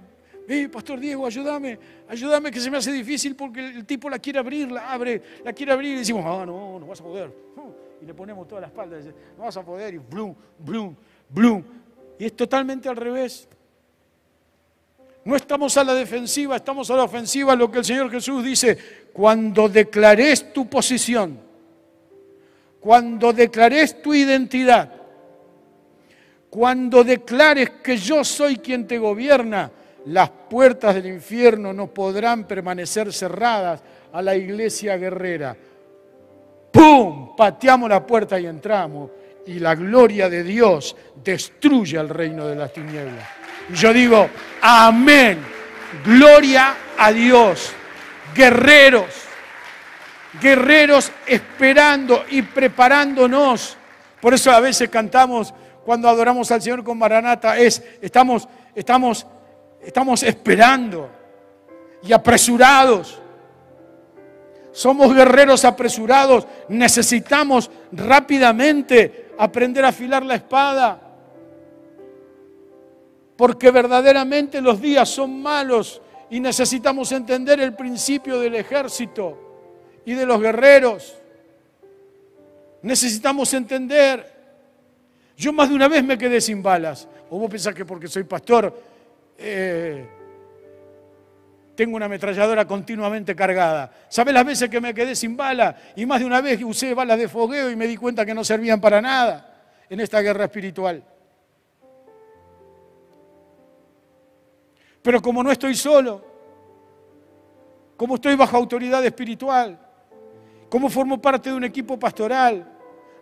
[0.47, 4.37] Eh, Pastor Diego, ayúdame, ayúdame que se me hace difícil porque el, tipo la quiere
[4.37, 7.31] abrir, la abre, la quiere abrir y decimos, ah, no, no vas a poder.
[7.99, 8.99] Y le ponemos toda la espalda,
[9.35, 10.95] no vas a poder y blum, blum,
[11.29, 11.63] blum.
[12.19, 13.47] Y es totalmente al revés.
[15.25, 18.77] No estamos a la defensiva, estamos a la ofensiva, lo que el Señor Jesús dice,
[19.11, 21.39] cuando declares tu posición,
[22.79, 24.93] cuando declares tu identidad,
[26.49, 29.71] cuando declares que yo soy quien te gobierna,
[30.05, 33.81] las puertas del infierno no podrán permanecer cerradas
[34.13, 35.57] a la iglesia guerrera.
[36.71, 37.35] ¡Pum!
[37.35, 39.09] Pateamos la puerta y entramos
[39.47, 43.27] y la gloria de Dios destruye el reino de las tinieblas.
[43.73, 44.29] Yo digo,
[44.61, 45.39] amén,
[46.03, 47.71] gloria a Dios,
[48.33, 49.05] guerreros,
[50.41, 53.77] guerreros esperando y preparándonos.
[54.21, 59.25] Por eso a veces cantamos cuando adoramos al Señor con Maranata, es, estamos, estamos,
[59.83, 61.09] estamos esperando
[62.01, 63.21] y apresurados.
[64.71, 71.01] Somos guerreros apresurados, necesitamos rápidamente aprender a afilar la espada.
[73.37, 79.37] Porque verdaderamente los días son malos y necesitamos entender el principio del ejército
[80.05, 81.15] y de los guerreros.
[82.81, 84.33] Necesitamos entender.
[85.37, 87.07] Yo más de una vez me quedé sin balas.
[87.29, 88.73] O vos pensás que porque soy pastor
[89.37, 90.07] eh,
[91.75, 93.91] tengo una ametralladora continuamente cargada.
[94.09, 95.75] ¿Sabes las veces que me quedé sin bala?
[95.95, 98.43] Y más de una vez usé balas de fogueo y me di cuenta que no
[98.43, 101.03] servían para nada en esta guerra espiritual.
[105.01, 106.25] Pero como no estoy solo,
[107.95, 109.79] como estoy bajo autoridad espiritual,
[110.69, 112.71] como formo parte de un equipo pastoral,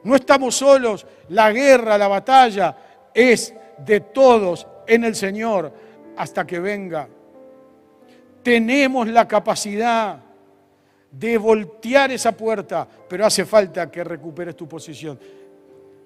[0.03, 2.77] no estamos solos, la guerra, la batalla
[3.13, 5.73] es de todos en el Señor
[6.15, 7.07] hasta que venga
[8.43, 10.21] tenemos la capacidad
[11.09, 15.17] de voltear esa puerta, pero hace falta que recuperes tu posición.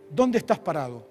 [0.10, 1.06] ¿Dónde estás parado?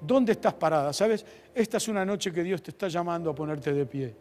[0.00, 0.92] ¿Dónde estás parada?
[0.92, 1.24] ¿Sabes?
[1.54, 4.14] Esta es una noche que Dios te está llamando a ponerte de pie.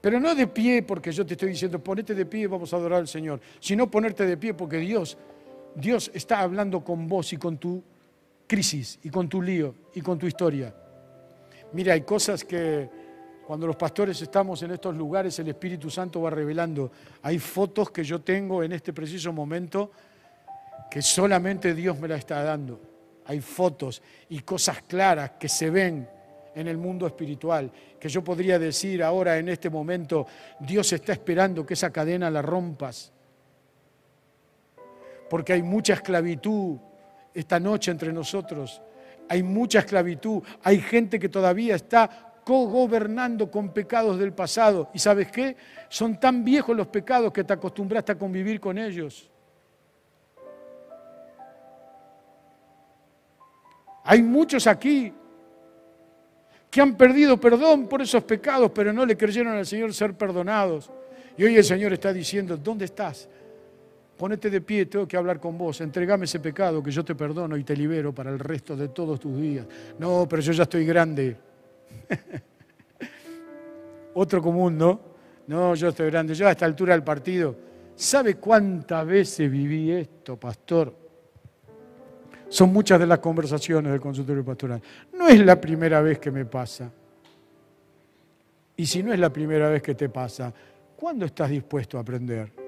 [0.00, 2.76] Pero no de pie porque yo te estoy diciendo, ponete de pie y vamos a
[2.76, 5.16] adorar al Señor, sino ponerte de pie porque Dios,
[5.74, 7.82] Dios está hablando con vos y con tu
[8.46, 10.74] crisis y con tu lío y con tu historia.
[11.74, 12.88] Mira, hay cosas que
[13.44, 16.92] cuando los pastores estamos en estos lugares, el Espíritu Santo va revelando.
[17.22, 19.90] Hay fotos que yo tengo en este preciso momento
[20.88, 22.80] que solamente Dios me la está dando.
[23.26, 26.08] Hay fotos y cosas claras que se ven
[26.54, 30.28] en el mundo espiritual, que yo podría decir ahora en este momento,
[30.60, 33.12] Dios está esperando que esa cadena la rompas.
[35.28, 36.76] Porque hay mucha esclavitud
[37.34, 38.80] esta noche entre nosotros
[39.28, 44.90] hay mucha esclavitud, hay gente que todavía está cogobernando con pecados del pasado.
[44.92, 45.56] ¿Y sabes qué?
[45.88, 49.30] Son tan viejos los pecados que te acostumbraste a convivir con ellos.
[54.04, 55.12] Hay muchos aquí
[56.70, 60.90] que han perdido perdón por esos pecados, pero no le creyeron al Señor ser perdonados.
[61.36, 63.28] Y hoy el Señor está diciendo, ¿dónde estás?
[64.16, 67.56] Ponete de pie, tengo que hablar con vos, entregame ese pecado que yo te perdono
[67.56, 69.66] y te libero para el resto de todos tus días.
[69.98, 71.36] No, pero yo ya estoy grande.
[74.14, 75.00] Otro común, ¿no?
[75.46, 77.56] No, yo estoy grande, yo a esta altura del partido.
[77.96, 80.94] ¿Sabe cuántas veces viví esto, pastor?
[82.48, 84.80] Son muchas de las conversaciones del consultorio pastoral.
[85.12, 86.90] No es la primera vez que me pasa.
[88.76, 90.52] Y si no es la primera vez que te pasa,
[90.96, 92.63] ¿cuándo estás dispuesto a aprender?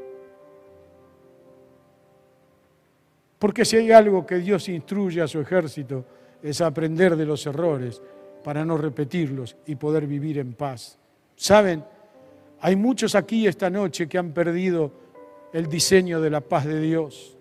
[3.39, 6.05] Porque si hay algo que Dios instruye a su ejército
[6.43, 8.01] es aprender de los errores
[8.43, 10.99] para no repetirlos y poder vivir en paz.
[11.35, 11.85] ¿Saben?
[12.61, 14.93] Hay muchos aquí esta noche que han perdido
[15.53, 17.37] el diseño de la paz de Dios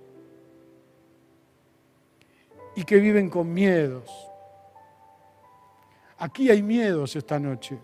[2.76, 4.12] y que viven con miedos.
[6.18, 7.80] Aquí hay miedos esta noche.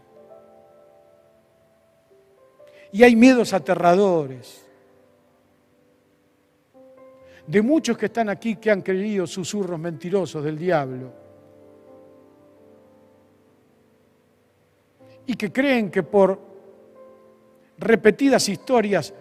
[2.92, 4.61] Y hay miedos aterradores.
[7.48, 11.12] De muchos que están aquí que han creído susurros mentirosos del diablo.
[15.26, 16.40] Y que creen que por
[17.78, 19.14] repetidas historias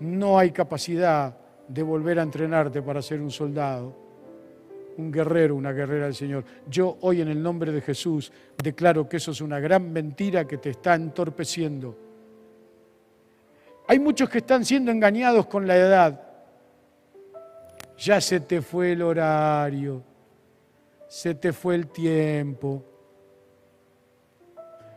[0.00, 1.36] no hay capacidad
[1.66, 3.94] de volver a entrenarte para ser un soldado,
[4.96, 6.44] un guerrero, una guerrera del Señor.
[6.68, 8.32] Yo hoy en el nombre de Jesús
[8.62, 12.08] declaro que eso es una gran mentira que te está entorpeciendo
[13.90, 16.27] hay muchos que están siendo engañados con la edad.
[17.98, 20.02] Ya se te fue el horario,
[21.08, 22.84] se te fue el tiempo.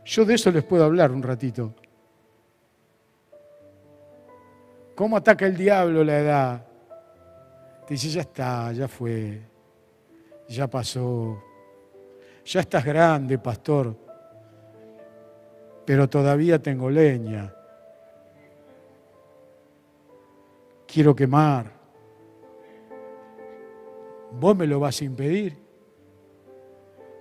[0.05, 1.73] Yo de eso les puedo hablar un ratito.
[4.95, 6.65] ¿Cómo ataca el diablo la edad?
[7.87, 9.41] Te dice, ya está, ya fue,
[10.47, 11.43] ya pasó,
[12.45, 13.95] ya estás grande, pastor,
[15.85, 17.55] pero todavía tengo leña.
[20.91, 21.80] quiero quemar.
[24.31, 25.57] Vos me lo vas a impedir.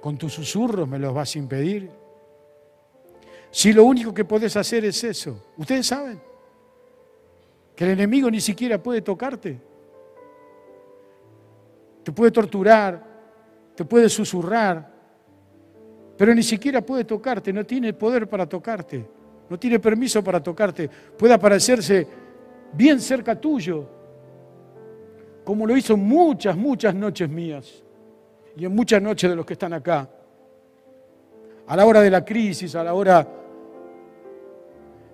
[0.00, 1.90] Con tus susurros me los vas a impedir.
[3.50, 6.20] Si lo único que podés hacer es eso, ustedes saben
[7.74, 9.60] que el enemigo ni siquiera puede tocarte.
[12.04, 13.04] Te puede torturar,
[13.74, 14.90] te puede susurrar,
[16.16, 19.04] pero ni siquiera puede tocarte, no tiene poder para tocarte,
[19.48, 20.88] no tiene permiso para tocarte.
[20.88, 22.06] Puede aparecerse
[22.72, 23.99] bien cerca tuyo,
[25.44, 27.82] como lo hizo muchas, muchas noches mías
[28.56, 30.08] y en muchas noches de los que están acá.
[31.66, 33.26] A la hora de la crisis, a la hora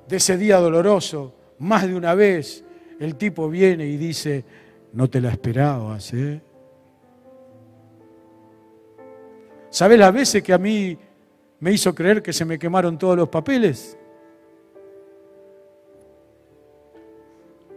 [0.08, 2.64] de ese día doloroso, más de una vez
[2.98, 4.44] el tipo viene y dice,
[4.92, 6.40] no te la esperabas, ¿eh?
[9.70, 10.96] ¿Sabes las veces que a mí
[11.60, 13.98] me hizo creer que se me quemaron todos los papeles?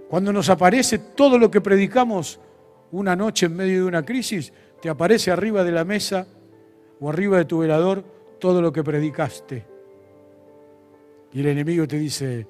[0.09, 2.39] Cuando nos aparece todo lo que predicamos
[2.91, 4.51] una noche en medio de una crisis,
[4.81, 6.25] te aparece arriba de la mesa
[6.99, 8.03] o arriba de tu velador
[8.39, 9.65] todo lo que predicaste.
[11.31, 12.47] Y el enemigo te dice,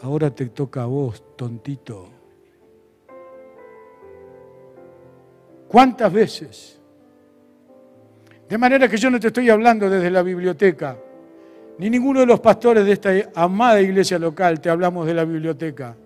[0.00, 2.10] ahora te toca a vos, tontito.
[5.68, 6.80] ¿Cuántas veces?
[8.46, 10.98] De manera que yo no te estoy hablando desde la biblioteca,
[11.78, 15.96] ni ninguno de los pastores de esta amada iglesia local te hablamos de la biblioteca.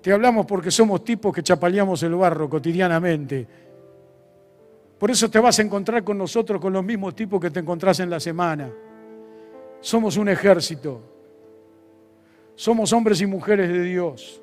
[0.00, 3.46] Te hablamos porque somos tipos que chapaleamos el barro cotidianamente.
[4.98, 8.00] Por eso te vas a encontrar con nosotros con los mismos tipos que te encontrás
[8.00, 8.70] en la semana.
[9.80, 11.02] Somos un ejército.
[12.54, 14.42] Somos hombres y mujeres de Dios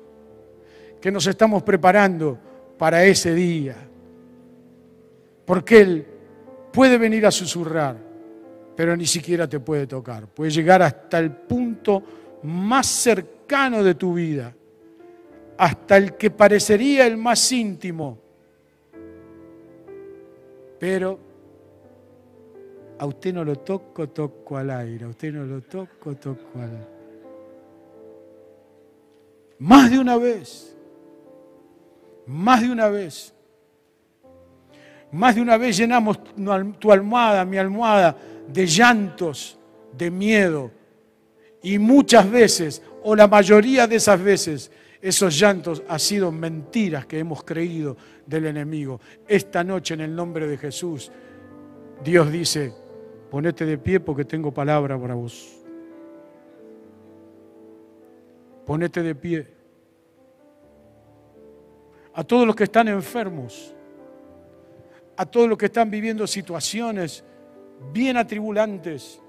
[1.00, 2.38] que nos estamos preparando
[2.76, 3.76] para ese día.
[5.44, 6.06] Porque Él
[6.72, 7.96] puede venir a susurrar,
[8.76, 10.26] pero ni siquiera te puede tocar.
[10.26, 12.02] Puede llegar hasta el punto
[12.42, 14.54] más cercano de tu vida
[15.58, 18.16] hasta el que parecería el más íntimo.
[20.78, 21.18] Pero
[22.98, 26.70] a usted no lo toco, toco al aire, a usted no lo toco, toco al
[26.70, 26.98] aire.
[29.58, 30.76] Más de una vez,
[32.26, 33.34] más de una vez,
[35.10, 36.20] más de una vez llenamos
[36.78, 38.16] tu almohada, mi almohada,
[38.46, 39.58] de llantos,
[39.96, 40.70] de miedo.
[41.60, 44.70] Y muchas veces, o la mayoría de esas veces,
[45.00, 47.96] esos llantos han sido mentiras que hemos creído
[48.26, 49.00] del enemigo.
[49.26, 51.12] Esta noche en el nombre de Jesús,
[52.02, 52.72] Dios dice,
[53.30, 55.56] ponete de pie porque tengo palabra para vos.
[58.66, 59.46] Ponete de pie.
[62.14, 63.74] A todos los que están enfermos,
[65.16, 67.24] a todos los que están viviendo situaciones
[67.92, 69.20] bien atribulantes,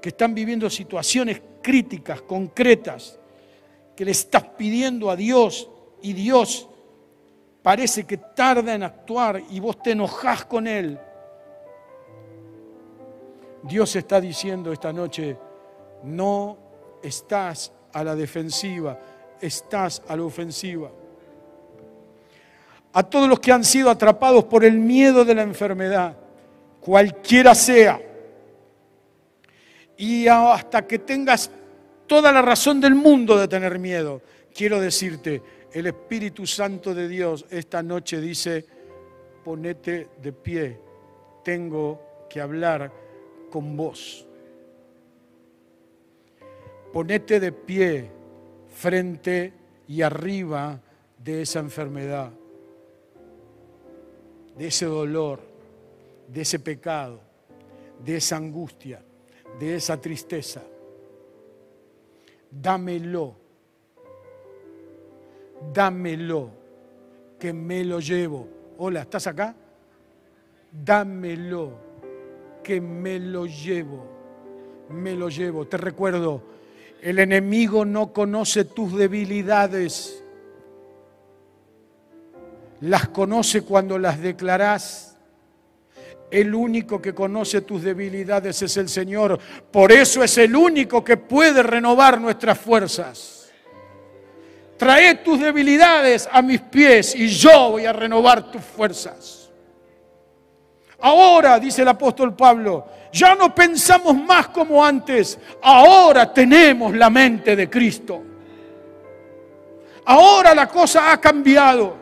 [0.00, 3.20] que están viviendo situaciones críticas, concretas,
[3.96, 5.68] que le estás pidiendo a Dios
[6.02, 6.68] y Dios
[7.62, 11.00] parece que tarda en actuar y vos te enojás con Él.
[13.62, 15.36] Dios está diciendo esta noche,
[16.04, 16.56] no
[17.02, 19.00] estás a la defensiva,
[19.40, 20.90] estás a la ofensiva.
[22.92, 26.16] a todos los que han sido atrapados por el miedo de la enfermedad,
[26.80, 28.00] cualquiera sea,
[29.98, 31.50] y hasta que tengas
[32.06, 34.22] toda la razón del mundo de tener miedo,
[34.54, 35.42] quiero decirte,
[35.72, 38.64] el Espíritu Santo de Dios esta noche dice,
[39.44, 40.80] ponete de pie,
[41.44, 42.92] tengo que hablar
[43.50, 44.26] con vos.
[46.92, 48.10] Ponete de pie
[48.74, 49.52] frente
[49.88, 50.80] y arriba
[51.22, 52.30] de esa enfermedad,
[54.56, 55.40] de ese dolor,
[56.28, 57.20] de ese pecado,
[58.04, 59.02] de esa angustia,
[59.58, 60.62] de esa tristeza.
[62.62, 63.46] Dámelo
[65.72, 66.50] dámelo,
[67.38, 68.48] que me lo llevo.
[68.78, 69.54] Hola, ¿estás acá?
[70.72, 71.72] Dámelo,
[72.62, 74.06] que me lo llevo.
[74.90, 75.66] Me lo llevo.
[75.66, 76.42] Te recuerdo,
[77.02, 80.22] el enemigo no conoce tus debilidades.
[82.80, 85.05] Las conoce cuando las declarás.
[86.30, 89.38] El único que conoce tus debilidades es el Señor.
[89.70, 93.52] Por eso es el único que puede renovar nuestras fuerzas.
[94.76, 99.50] Trae tus debilidades a mis pies y yo voy a renovar tus fuerzas.
[101.00, 107.54] Ahora, dice el apóstol Pablo, ya no pensamos más como antes, ahora tenemos la mente
[107.54, 108.22] de Cristo.
[110.04, 111.96] Ahora la cosa ha cambiado.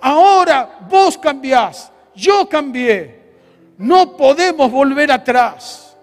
[0.00, 3.14] Ahora vos cambiás, yo cambié.
[3.78, 5.96] No podemos volver atrás.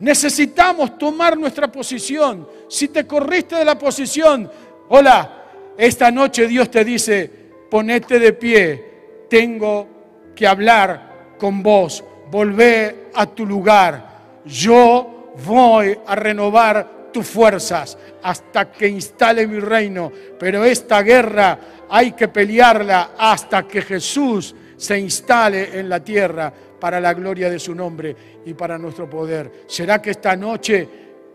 [0.00, 2.48] Necesitamos tomar nuestra posición.
[2.68, 4.50] Si te corriste de la posición,
[4.88, 5.44] hola,
[5.76, 7.30] esta noche Dios te dice,
[7.70, 8.84] ponete de pie,
[9.28, 9.86] tengo
[10.34, 14.42] que hablar con vos, volvé a tu lugar.
[14.44, 21.58] Yo voy a renovar tus fuerzas hasta que instale mi reino, pero esta guerra
[21.88, 27.58] hay que pelearla hasta que Jesús se instale en la tierra para la gloria de
[27.58, 29.64] su nombre y para nuestro poder.
[29.66, 30.88] ¿Será que esta noche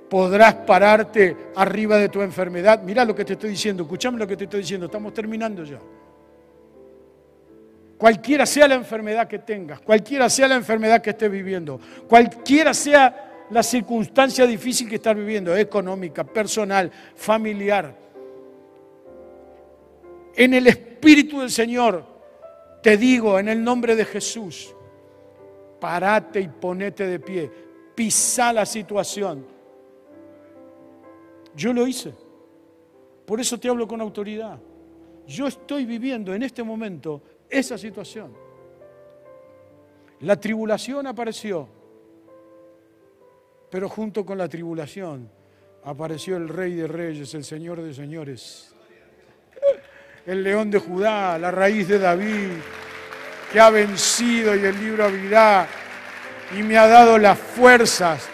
[0.10, 2.82] podrás pararte arriba de tu enfermedad?
[2.84, 5.80] Mira lo que te estoy diciendo, escuchame lo que te estoy diciendo, estamos terminando ya.
[7.98, 13.46] Cualquiera sea la enfermedad que tengas, cualquiera sea la enfermedad que estés viviendo, cualquiera sea
[13.50, 17.96] la circunstancia difícil que estás viviendo, económica, personal, familiar,
[20.36, 22.13] en el Espíritu del Señor,
[22.84, 24.76] te digo en el nombre de Jesús,
[25.80, 27.50] parate y ponete de pie,
[27.96, 29.48] pisa la situación.
[31.56, 32.14] Yo lo hice,
[33.26, 34.60] por eso te hablo con autoridad.
[35.26, 38.34] Yo estoy viviendo en este momento esa situación.
[40.20, 41.70] La tribulación apareció,
[43.70, 45.30] pero junto con la tribulación
[45.86, 48.76] apareció el Rey de Reyes, el Señor de Señores,
[50.26, 52.52] el León de Judá, la raíz de David
[53.52, 55.68] que ha vencido y el libro abrirá
[56.58, 58.28] y me ha dado las fuerzas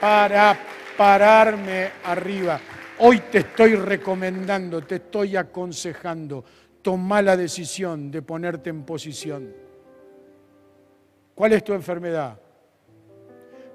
[0.00, 0.58] para
[0.96, 2.60] pararme arriba.
[2.98, 6.44] Hoy te estoy recomendando, te estoy aconsejando,
[6.82, 9.54] toma la decisión de ponerte en posición.
[11.34, 12.40] ¿Cuál es tu enfermedad?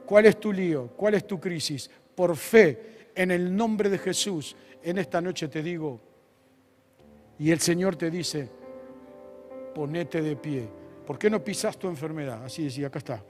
[0.05, 0.87] ¿Cuál es tu lío?
[0.97, 1.89] ¿Cuál es tu crisis?
[2.15, 6.10] Por fe, en el nombre de Jesús, en esta noche te digo,
[7.39, 8.49] y el Señor te dice,
[9.73, 12.43] ponete de pie ¿Por qué no pisas tu enfermedad?
[12.43, 13.23] Así decía, acá está.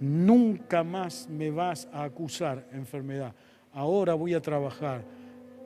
[0.00, 3.32] Nunca más me vas a acusar enfermedad.
[3.72, 5.04] Ahora voy a trabajar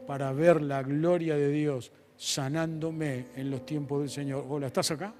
[0.06, 4.44] para ver la gloria de Dios sanándome en los tiempos del Señor.
[4.48, 5.14] Hola, ¿estás acá?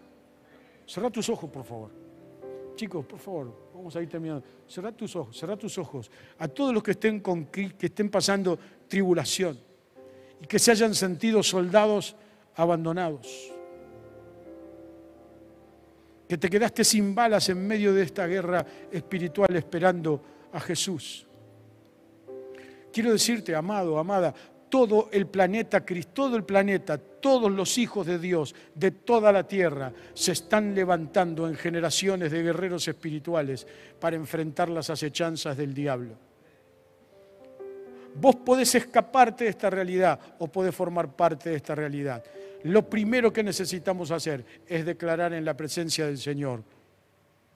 [0.84, 1.90] Cerra tus ojos, por favor.
[2.74, 4.44] Chicos, por favor, vamos a ir terminando.
[4.66, 6.10] Cerra tus ojos, cerra tus ojos.
[6.38, 9.59] A todos los que estén, con, que estén pasando tribulación
[10.43, 12.16] y que se hayan sentido soldados
[12.56, 13.55] abandonados
[16.28, 21.27] que te quedaste sin balas en medio de esta guerra espiritual esperando a Jesús.
[22.93, 24.32] Quiero decirte, amado, amada,
[24.69, 29.93] todo el planeta, todo el planeta, todos los hijos de Dios de toda la tierra
[30.15, 33.66] se están levantando en generaciones de guerreros espirituales
[34.01, 36.16] para enfrentar las acechanzas del diablo.
[38.15, 42.23] Vos podés escaparte de esta realidad o podés formar parte de esta realidad
[42.65, 46.62] lo primero que necesitamos hacer es declarar en la presencia del Señor,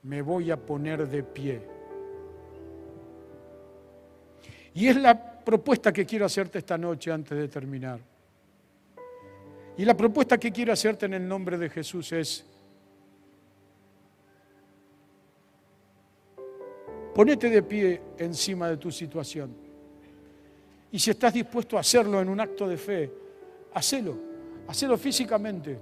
[0.03, 1.61] me voy a poner de pie.
[4.75, 7.99] Y es la propuesta que quiero hacerte esta noche antes de terminar.
[9.77, 12.45] Y la propuesta que quiero hacerte en el nombre de Jesús es,
[17.15, 19.68] ponete de pie encima de tu situación.
[20.91, 23.11] Y si estás dispuesto a hacerlo en un acto de fe,
[23.73, 24.17] hacelo.
[24.67, 25.79] Hacelo físicamente.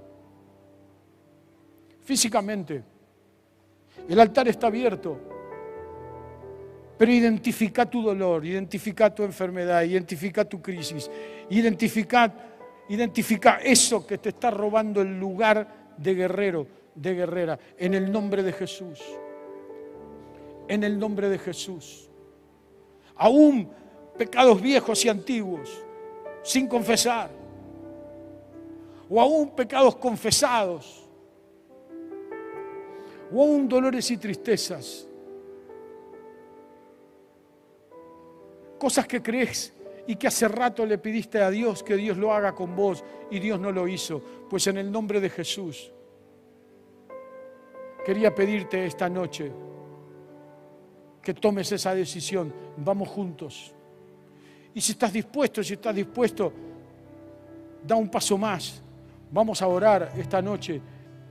[2.02, 2.82] físicamente.
[4.08, 5.18] El altar está abierto.
[6.96, 11.08] Pero identifica tu dolor, identifica tu enfermedad, identifica tu crisis,
[11.50, 12.34] identifica,
[12.88, 18.42] identifica eso que te está robando el lugar de guerrero, de guerrera, en el nombre
[18.42, 19.00] de Jesús.
[20.66, 22.08] En el nombre de Jesús.
[23.16, 23.70] Aún
[24.18, 25.82] pecados viejos y antiguos,
[26.42, 27.30] sin confesar.
[29.08, 31.08] O aún pecados confesados.
[33.32, 35.08] O aún dolores y tristezas
[38.78, 39.74] cosas que crees
[40.06, 43.38] y que hace rato le pidiste a Dios que Dios lo haga con vos y
[43.40, 44.22] Dios no lo hizo.
[44.48, 45.92] Pues en el nombre de Jesús,
[48.04, 49.52] quería pedirte esta noche
[51.20, 52.54] que tomes esa decisión.
[52.78, 53.74] Vamos juntos.
[54.74, 56.52] Y si estás dispuesto, si estás dispuesto,
[57.86, 58.82] da un paso más.
[59.30, 60.80] Vamos a orar esta noche.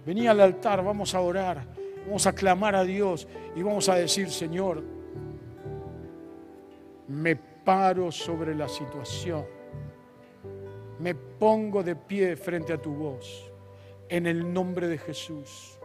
[0.06, 1.78] Vení al altar, vamos a orar.
[2.08, 4.82] Vamos a clamar a Dios y vamos a decir, Señor,
[7.10, 9.46] me paro sobre la situación,
[11.00, 13.52] me pongo de pie frente a tu voz,
[14.08, 15.78] en el nombre de Jesús.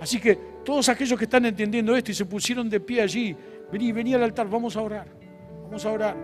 [0.00, 0.34] Así que
[0.64, 3.36] todos aquellos que están entendiendo esto y se pusieron de pie allí,
[3.70, 5.08] vení, vení al altar, vamos a orar,
[5.64, 6.16] vamos a orar,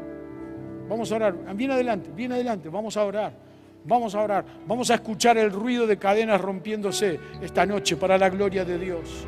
[0.89, 3.33] vamos a orar, bien adelante, bien adelante, vamos a orar,
[3.85, 8.31] vamos a orar, vamos a escuchar el ruido de cadenas rompiéndose esta noche para la
[8.31, 9.27] gloria de Dios.